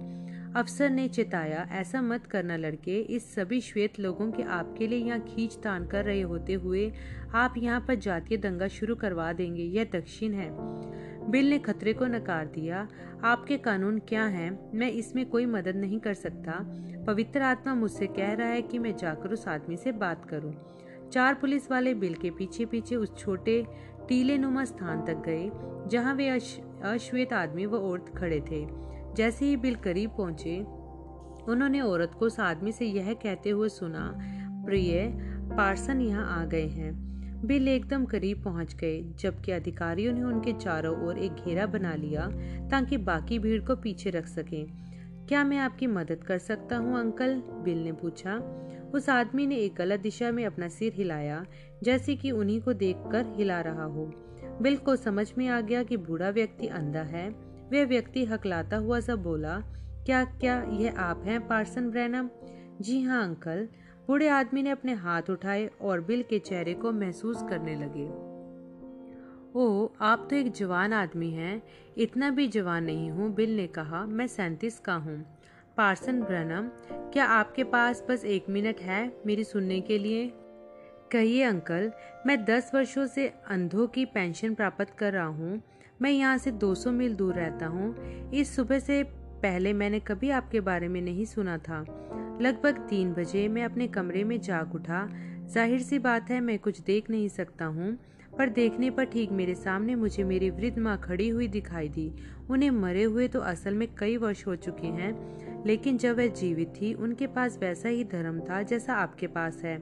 अफसर 0.57 0.91
ने 0.91 1.07
चिताया, 1.09 1.67
ऐसा 1.73 2.01
मत 2.03 2.25
करना 2.27 2.57
लड़के, 2.57 2.99
इस 2.99 3.35
सभी 3.35 3.61
श्वेत 3.61 3.99
लोगों 4.01 4.31
के 4.33 4.43
आपके 4.43 4.87
लिए 4.87 4.99
यहाँ 4.99 5.21
खींच 5.21 5.55
तान 5.55 5.87
कर 5.87 6.05
रहे 6.05 6.21
होते 6.21 6.53
हुए 6.55 6.91
आप 7.35 7.55
यहाँ 7.59 7.81
पर 7.81 7.95
जातीय 7.95 8.39
दंगा 8.39 8.69
शुरू 8.69 8.95
करवा 8.95 9.33
देंगे, 9.33 9.63
यह 9.63 9.85
दक्षिण 9.85 10.33
है। 10.35 10.49
बिल 11.31 11.51
ने 11.51 11.59
खतरे 11.59 11.93
को 11.93 12.07
नकार 12.07 12.47
दिया, 12.47 12.87
आपके 13.25 13.57
कानून 13.59 13.99
क्या 13.99 14.25
हैं? 14.25 14.51
मैं 14.75 14.91
इसमें 14.91 15.25
कोई 15.27 15.47
मदद 15.47 15.77
नहीं 15.77 16.01
कर 16.01 16.15
सकता। 16.15 16.59
पवित्र 17.07 17.43
आत्मा 17.43 17.75
मुझसे 17.75 18.07
कह 18.07 18.33
रहा 18.33 18.49
है 18.49 18.63
कि 18.63 18.79
मैं 18.79 18.97
जाकर 18.97 19.33
उस 19.33 19.47
आदमी 19.49 19.77
से 19.77 19.93
बात 19.93 20.25
करूँ। 20.25 20.55
चार 21.13 21.35
पुलिस 21.35 21.71
वाले 21.71 21.95
बिल 21.95 22.15
के 22.15 22.31
पीछे 22.31 22.65
पीछे 22.65 22.97
उस 22.97 23.17
छोटे, 23.19 23.65
टीले 24.09 24.39
नुमा 24.39 24.65
स्थान 24.65 25.05
तक 25.05 25.23
गए, 25.27 25.51
जहाँ 25.89 26.15
वे 26.15 26.29
अश्वेत 26.29 27.33
आदमी 27.33 27.67
व 27.67 27.77
औरत 27.77 28.13
खड़े 28.17 28.41
थे। 28.41 28.90
जैसे 29.17 29.47
ही 29.47 29.57
बिल 29.57 29.75
करीब 29.75 30.11
पहुँचे, 30.11 30.61
उन्होंने 31.53 31.81
औरत 31.81 32.13
को 32.19 32.27
उस 32.27 32.41
आदमी 32.41 32.73
से 32.73 32.87
यह 32.87 33.13
कहते 33.15 33.51
हुए 33.51 33.69
सुना, 33.69 34.19
प्रिय, 34.67 35.13
पार्सन 35.57 36.01
यहाँ 36.01 36.43
आ 36.43 36.45
गए 36.45 36.67
हैं। 36.67 37.11
बिल 37.47 37.69
एकदम 37.69 38.05
करीब 38.05 38.43
पहुँच 38.43 38.75
गए, 38.75 39.03
जबकि 39.03 39.53
अधिकारियों 39.53 40.13
ने 40.13 40.23
उनके 40.23 40.53
चारों 40.53 41.07
ओर 41.07 41.19
एक 41.19 41.33
घेरा 41.33 41.67
बना 41.67 41.95
लिया 41.95 42.27
ताकि 42.69 42.97
बाकी 42.97 43.39
भीड़ 43.39 43.63
को 43.63 43.77
पीछे 43.77 44.11
रख 44.11 44.27
सकें। 44.27 44.67
क्या 45.29 45.45
मैं 45.45 45.59
आपकी 45.59 45.87
मदद 45.87 46.25
कर 46.25 46.39
सकता 46.39 46.77
हूँ, 46.77 47.01
अंकल? 47.01 47.35
बिल 47.37 47.85
ने 47.85 47.93
पूछा। 47.93 48.35
उस 48.95 49.09
आदमी 49.09 49.47
ने 49.47 49.57
एक 49.57 49.75
गलत 49.75 50.01
दिशा 50.01 50.31
में 50.31 50.47
अपना 50.47 50.69
सिर 50.69 50.93
हिलाया, 50.93 51.47
जैसे 51.83 52.17
कि 52.17 52.31
उन्हीं 52.31 52.61
को 52.61 52.73
देखकर 52.73 53.35
हिला 53.37 53.61
रहा 53.61 53.85
हो। 53.85 54.13
बिल 54.63 54.77
को 54.77 54.97
समझ 54.97 55.33
में 55.39 55.49
आ 55.49 55.61
गया 55.61 55.83
कि 55.83 55.97
बूढ़ा 55.97 56.31
व्यक्ति 56.31 56.67
अंधा 56.67 57.03
है। 57.03 57.50
वह 57.73 57.85
व्यक्ति 57.85 58.25
हकलाता 58.25 58.77
हुआ 58.77 59.01
सब 59.01 59.23
बोला, 59.23 59.59
क्या 60.07 60.25
क्या 60.25 60.63
यह 60.73 60.99
आप 60.99 61.23
हैं, 61.25 61.49
पार्सन 61.49 61.91
ब्रैनम? 61.91 62.29
जी 62.81 63.03
हाँ 63.03 63.25
अंकल। 63.25 63.69
बूढ़े 64.07 64.29
आदमी 64.29 64.63
ने 64.63 64.71
अपने 64.71 64.93
हाथ 64.93 65.23
उठाए 65.31 65.71
और 65.81 66.01
बिल 66.01 66.23
के 66.23 66.39
चेहरे 66.39 66.75
को 66.75 66.93
महसूस 66.93 67.43
करने 67.43 67.75
लगे। 67.75 68.31
ओह 69.55 69.91
आप 70.01 70.27
तो 70.31 70.37
एक 70.37 70.53
जवान 70.53 70.93
आदमी 70.93 71.31
हैं। 71.31 71.63
इतना 71.99 72.31
भी 72.31 72.49
जवान 72.49 72.85
नहीं 72.85 73.11
हूँ, 73.11 73.35
बिल 73.35 73.57
ने 73.57 73.67
कहा। 73.67 74.07
मैं 74.07 74.27
सैंतीस 74.27 74.79
का 74.79 74.95
हूँ। 74.95 75.39
पार्सन 75.77 76.21
ब्रनम, 76.23 76.69
क्या 77.13 77.25
आपके 77.25 77.65
पास 77.65 78.05
बस 78.11 78.25
एक 78.25 78.47
मिनट 78.49 78.81
है 78.81 79.13
मेरी 79.27 79.45
सुनने 79.45 79.81
के 79.81 79.99
लिए? 79.99 80.33
कहिए, 81.13 81.43
अंकल। 81.43 81.93
मैं 82.27 82.45
दस 82.45 82.71
वर्षों 82.75 83.07
से 83.07 83.29
अंधों 83.29 83.87
की 83.87 84.05
पेंशन 84.05 84.55
प्राप्त 84.55 84.91
कर 84.99 85.13
रहा 85.13 85.27
हूँ। 85.27 85.63
मैं 86.03 86.11
यहाँ 86.11 86.37
से 86.39 86.51
200 86.53 86.91
मील 86.91 87.15
दूर 87.15 87.35
रहता 87.35 87.67
हूँ। 87.67 87.95
इस 88.31 88.55
सुबह 88.57 88.79
से 88.79 89.03
पहले 89.43 89.73
मैंने 89.73 90.01
कभी 90.01 90.31
आपके 90.31 90.61
बारे 90.61 90.89
में 90.89 91.01
नहीं 91.03 91.25
सुना 91.25 91.57
था। 91.59 91.81
लगभग 92.43 92.79
तीन 92.91 93.13
बजे 93.15 93.47
मैं 93.49 93.65
अपने 93.65 93.89
कमरे 93.89 94.25
में 94.25 94.41
जाग 94.41 94.75
उठा। 94.75 95.09
ज़ाहिर 95.47 95.83
सी 95.83 95.99
बात 95.99 96.31
है, 96.31 96.41
मैं 96.41 96.59
कुछ 96.59 96.81
देख 96.81 97.11
नहीं 97.11 97.29
सकता 97.29 97.65
हूँ, 97.65 97.97
पर 98.39 98.49
देखने 98.49 98.91
पर 98.91 99.05
ठीक 99.05 99.31
मेरे 99.33 99.55
सामने 99.55 99.95
मुझे 99.95 100.25
मेरी 100.25 100.51
वृद्ध 100.51 100.79
माँ 100.79 100.97
खड़ी 100.99 101.29
हुई 101.29 101.49
दिखाई 101.49 101.89
दी। 101.89 102.13
उन्हें 102.51 102.71
मरे 102.71 103.03
हुए 103.03 103.29
तो 103.29 103.41
असल 103.41 103.75
में 103.75 103.89
कई 103.99 104.17
वर्ष 104.17 104.47
हो 104.47 104.57
चुके 104.57 104.87
हैं, 104.89 105.65
लेकिन 105.67 105.99
जब 105.99 106.17
वह 106.17 106.27
जीवित 106.31 106.73
थी, 106.81 106.93
उनके 106.95 107.27
पास 107.27 107.59
वैसा 107.61 107.89
ही 107.89 108.05
धर्म 108.05 108.41
था 108.41 108.63
जैसा 108.63 108.95
आपके 108.95 109.27
पास 109.27 109.61
है। 109.65 109.81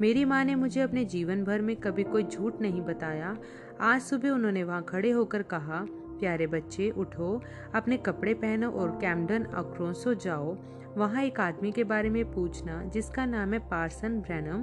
मेरी 0.00 0.24
माँ 0.24 0.44
ने 0.44 0.54
मुझे 0.54 0.80
अपने 0.80 1.04
जीवन 1.04 1.44
भर 1.44 1.60
में 1.60 1.74
कभी 1.76 2.02
कोई 2.04 2.24
झूठ 2.24 2.60
नहीं 2.60 2.80
बताया 2.82 3.36
आज 3.80 4.02
सुबह 4.02 4.30
उन्होंने 4.30 4.62
वहाँ 4.64 4.82
खड़े 4.82 5.10
होकर 5.10 5.42
कहा, 5.42 5.86
प्यारे 5.90 6.46
बच्चे, 6.46 6.90
उठो, 6.90 7.42
अपने 7.74 7.96
कपड़े 7.96 8.34
पहनो 8.34 8.70
और 8.70 8.90
कैमडन 8.90 9.44
अक्रोसो 9.44 10.14
जाओ। 10.14 10.56
वहाँ 10.96 11.22
एक 11.22 11.40
आदमी 11.40 11.72
के 11.72 11.84
बारे 11.84 12.10
में 12.10 12.32
पूछना, 12.32 12.84
जिसका 12.84 13.26
नाम 13.26 13.52
है 13.52 13.58
पार्सन 13.58 14.20
ब्रैनम, 14.20 14.62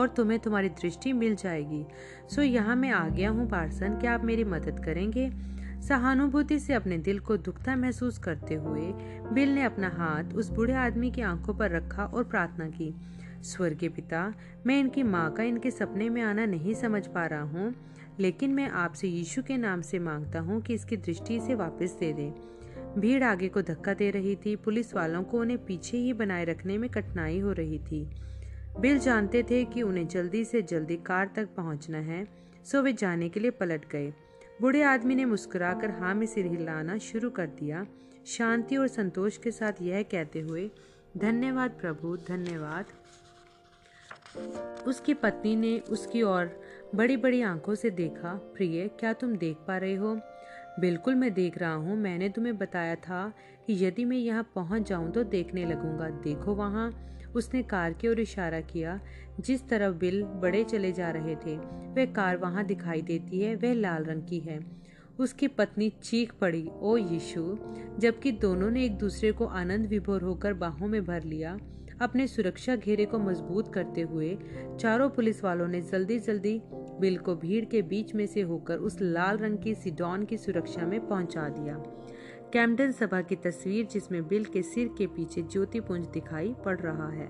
और 0.00 0.08
तुम्हें 0.08 0.40
तुम्हारी 0.40 0.68
दृष्टि 0.68 1.12
मिल 1.12 1.34
जाएगी। 1.34 1.86
सो 2.30 2.42
यहाँ 2.42 2.76
मैं 2.76 2.90
आ 2.90 3.08
गया 3.08 3.30
हूँ, 3.30 3.48
पार्सन, 3.48 3.98
क्या 3.98 4.14
आप 4.14 4.24
मेरी 4.24 4.44
मदद 4.44 4.84
करेंगे? 4.84 5.30
सहानुभूति 5.88 6.58
से 6.58 6.74
अपने 6.74 6.98
दिल 6.98 7.18
को 7.18 7.36
दुखता 7.36 7.76
महसूस 7.76 8.18
करते 8.18 8.54
हुए, 8.54 8.92
बिल 9.32 9.54
ने 9.54 9.62
अपना 9.62 9.88
हाथ 9.88 10.34
उस 10.34 10.50
बूढ़े 10.50 10.74
आदमी 10.74 11.10
की 11.10 11.22
आँखों 11.22 11.54
पर 11.54 11.70
रखा 11.70 12.04
और 12.04 12.24
प्रार्थना 12.24 12.68
की, 12.68 12.94
स्वर्गीय 13.42 13.88
पिता, 13.88 14.34
मैं 14.66 14.80
इनकी 14.80 15.02
माँ 15.02 15.32
का 15.32 15.42
इनके 15.42 15.70
सपने 15.70 16.08
में 16.08 16.22
आना 16.22 16.46
नहीं 16.46 16.74
समझ 16.74 17.06
पा 17.06 17.26
रहा 17.26 17.42
हूँ। 17.42 17.74
लेकिन 18.20 18.50
मैं 18.50 18.68
आपसे 18.68 19.08
यीशु 19.08 19.42
के 19.42 19.56
नाम 19.56 19.80
से 19.80 19.98
माँगता 19.98 20.40
हूँ 20.40 20.60
कि 20.62 20.74
इसकी 20.74 20.96
दृष्टि 20.96 21.40
से 21.40 21.54
वापस 21.54 21.96
दे 22.00 22.12
दें। 22.12 22.32
भीड़ 23.00 23.24
आगे 23.24 23.48
को 23.48 23.62
धक्का 23.62 23.94
दे 23.94 24.10
रही 24.10 24.36
थी, 24.36 24.56
पुलिस 24.56 24.94
वालों 24.94 25.22
को 25.22 25.40
उन्हें 25.40 25.64
पीछे 25.64 25.96
ही 25.96 26.12
बनाए 26.12 26.44
रखने 26.44 26.78
में 26.78 26.90
कठिनाई 26.90 27.38
हो 27.38 27.52
रही 27.52 27.78
थी। 27.78 28.10
बिल 28.80 28.98
जानते 28.98 29.42
थे 29.42 29.64
कि 29.64 29.82
उन्हें 29.82 30.08
जल्दी 30.08 30.44
से 30.44 30.62
जल्दी 30.62 30.96
कार 30.96 31.30
तक 31.36 31.48
पहुँचना 31.56 31.98
है, 31.98 32.28
सो 32.64 32.82
वे 32.82 32.92
जाने 32.92 33.28
के 33.28 33.40
लिए 33.40 33.50
पलट 33.50 33.88
गए। 33.90 34.12
बूढ़े 34.60 34.82
आदमी 34.82 35.14
ने 35.14 35.24
मुस्कुराकर 35.24 35.90
हाँ 35.90 36.14
में 36.14 36.26
सिर 36.26 36.46
हिलाना 36.46 36.98
शुरू 36.98 37.30
कर 37.30 37.46
दिया। 37.46 37.86
शांति 38.26 38.76
और 38.76 38.88
संतोष 38.88 39.36
के 39.36 39.50
साथ 39.50 39.72
यह 39.82 40.02
कहते 40.02 40.40
हुए, 40.40 40.70
धन्यवाद 41.16 41.70
प्रभु, 41.70 42.16
धन्यवाद। 42.16 42.84
उसकी 44.86 45.14
पत्नी 45.14 45.56
ने 45.56 45.78
उसकी 45.78 46.22
ओर 46.22 46.60
बड़ी 46.94 47.16
बड़ी 47.16 47.42
आँखों 47.42 47.74
से 47.74 47.90
देखा, 47.90 48.34
प्रिय, 48.34 48.88
क्या 48.88 49.12
तुम 49.12 49.36
देख 49.36 49.56
पा 49.56 49.78
रहे 49.78 49.94
हो? 49.94 50.20
बिल्कुल 50.80 51.14
मैं 51.14 51.34
देख 51.34 51.58
रहा 51.58 51.74
हूँ। 51.74 51.96
मैंने 51.96 52.28
तुम्हें 52.28 52.58
बताया 52.58 52.94
था 52.94 53.32
कि 53.66 53.84
यदि 53.84 54.04
मैं 54.04 54.16
यहाँ 54.16 54.52
पहुँच 54.54 54.88
जाऊँ 54.88 55.12
तो 55.12 55.24
देखने 55.24 55.64
लगूँगा। 55.66 56.08
देखो 56.08 56.54
वहाँ। 56.54 57.04
उसने 57.36 57.62
कार 57.62 57.92
की 57.92 58.08
ओर 58.08 58.20
इशारा 58.20 58.60
किया, 58.60 59.00
जिस 59.40 59.68
तरफ़ 59.68 59.94
बिल 59.94 60.22
बड़े 60.22 60.64
चले 60.64 60.92
जा 60.92 61.10
रहे 61.10 61.36
थे, 61.36 61.56
वह 61.94 62.12
कार 62.12 62.36
वहाँ 62.36 62.64
दिखाई 62.64 63.02
देती 63.02 63.40
है, 63.40 63.56
वह 63.56 63.74
लाल 63.74 64.04
रंग 64.04 64.22
की 64.22 64.38
है। 64.38 64.60
उसकी 65.18 65.48
पत्नी 65.48 65.90
चीख 65.90 66.32
पड़ी, 66.40 66.70
ओ 66.80 66.96
यीशु! 66.96 67.58
जबकि 67.98 68.32
दोनों 68.32 68.70
ने 68.70 68.84
एक 68.84 68.98
दूसरे 68.98 69.32
को 69.32 69.46
आनंद 69.46 69.86
विभोर 69.86 70.22
होकर 70.22 70.52
बाहों 70.52 70.88
में 70.88 71.04
भर 71.04 71.22
लिया। 71.22 71.58
अपने 72.00 72.26
सुरक्षा 72.26 72.76
घेरे 72.76 73.04
को 73.04 73.18
मज़बूत 73.18 73.74
करते 73.74 74.00
हुए, 74.00 74.38
चारों 74.80 75.08
पुलिस 75.10 75.44
वालों 75.44 75.68
ने 75.68 75.80
जल्दी 75.80 76.18
जल्दी 76.18 76.62
बिल 77.00 77.18
को 77.18 77.36
भीड़ 77.36 77.64
के 77.64 77.82
बीच 77.82 78.14
में 78.14 78.26
से 78.26 78.40
होकर 78.40 78.76
उस 78.76 79.00
लाल 79.00 79.38
रंग 79.38 79.58
की 79.58 79.74
सिडॉन 79.74 80.24
की 80.24 80.36
सुरक्षा 80.36 80.86
में 80.86 81.06
पहुँचा 81.08 81.48
दिया। 81.48 81.74
कैमडन 82.52 82.92
सभा 82.92 83.20
की 83.20 83.36
तस्वीर 83.36 83.86
जिसमें 83.86 84.28
बिल 84.28 84.44
के 84.44 84.62
सिर 84.62 84.88
के 84.98 85.06
पीछे 85.06 85.42
ज्योतिपुंज 85.42 86.06
दिखाई 86.06 86.54
पड़ 86.64 86.80
रहा 86.80 87.08
है। 87.08 87.28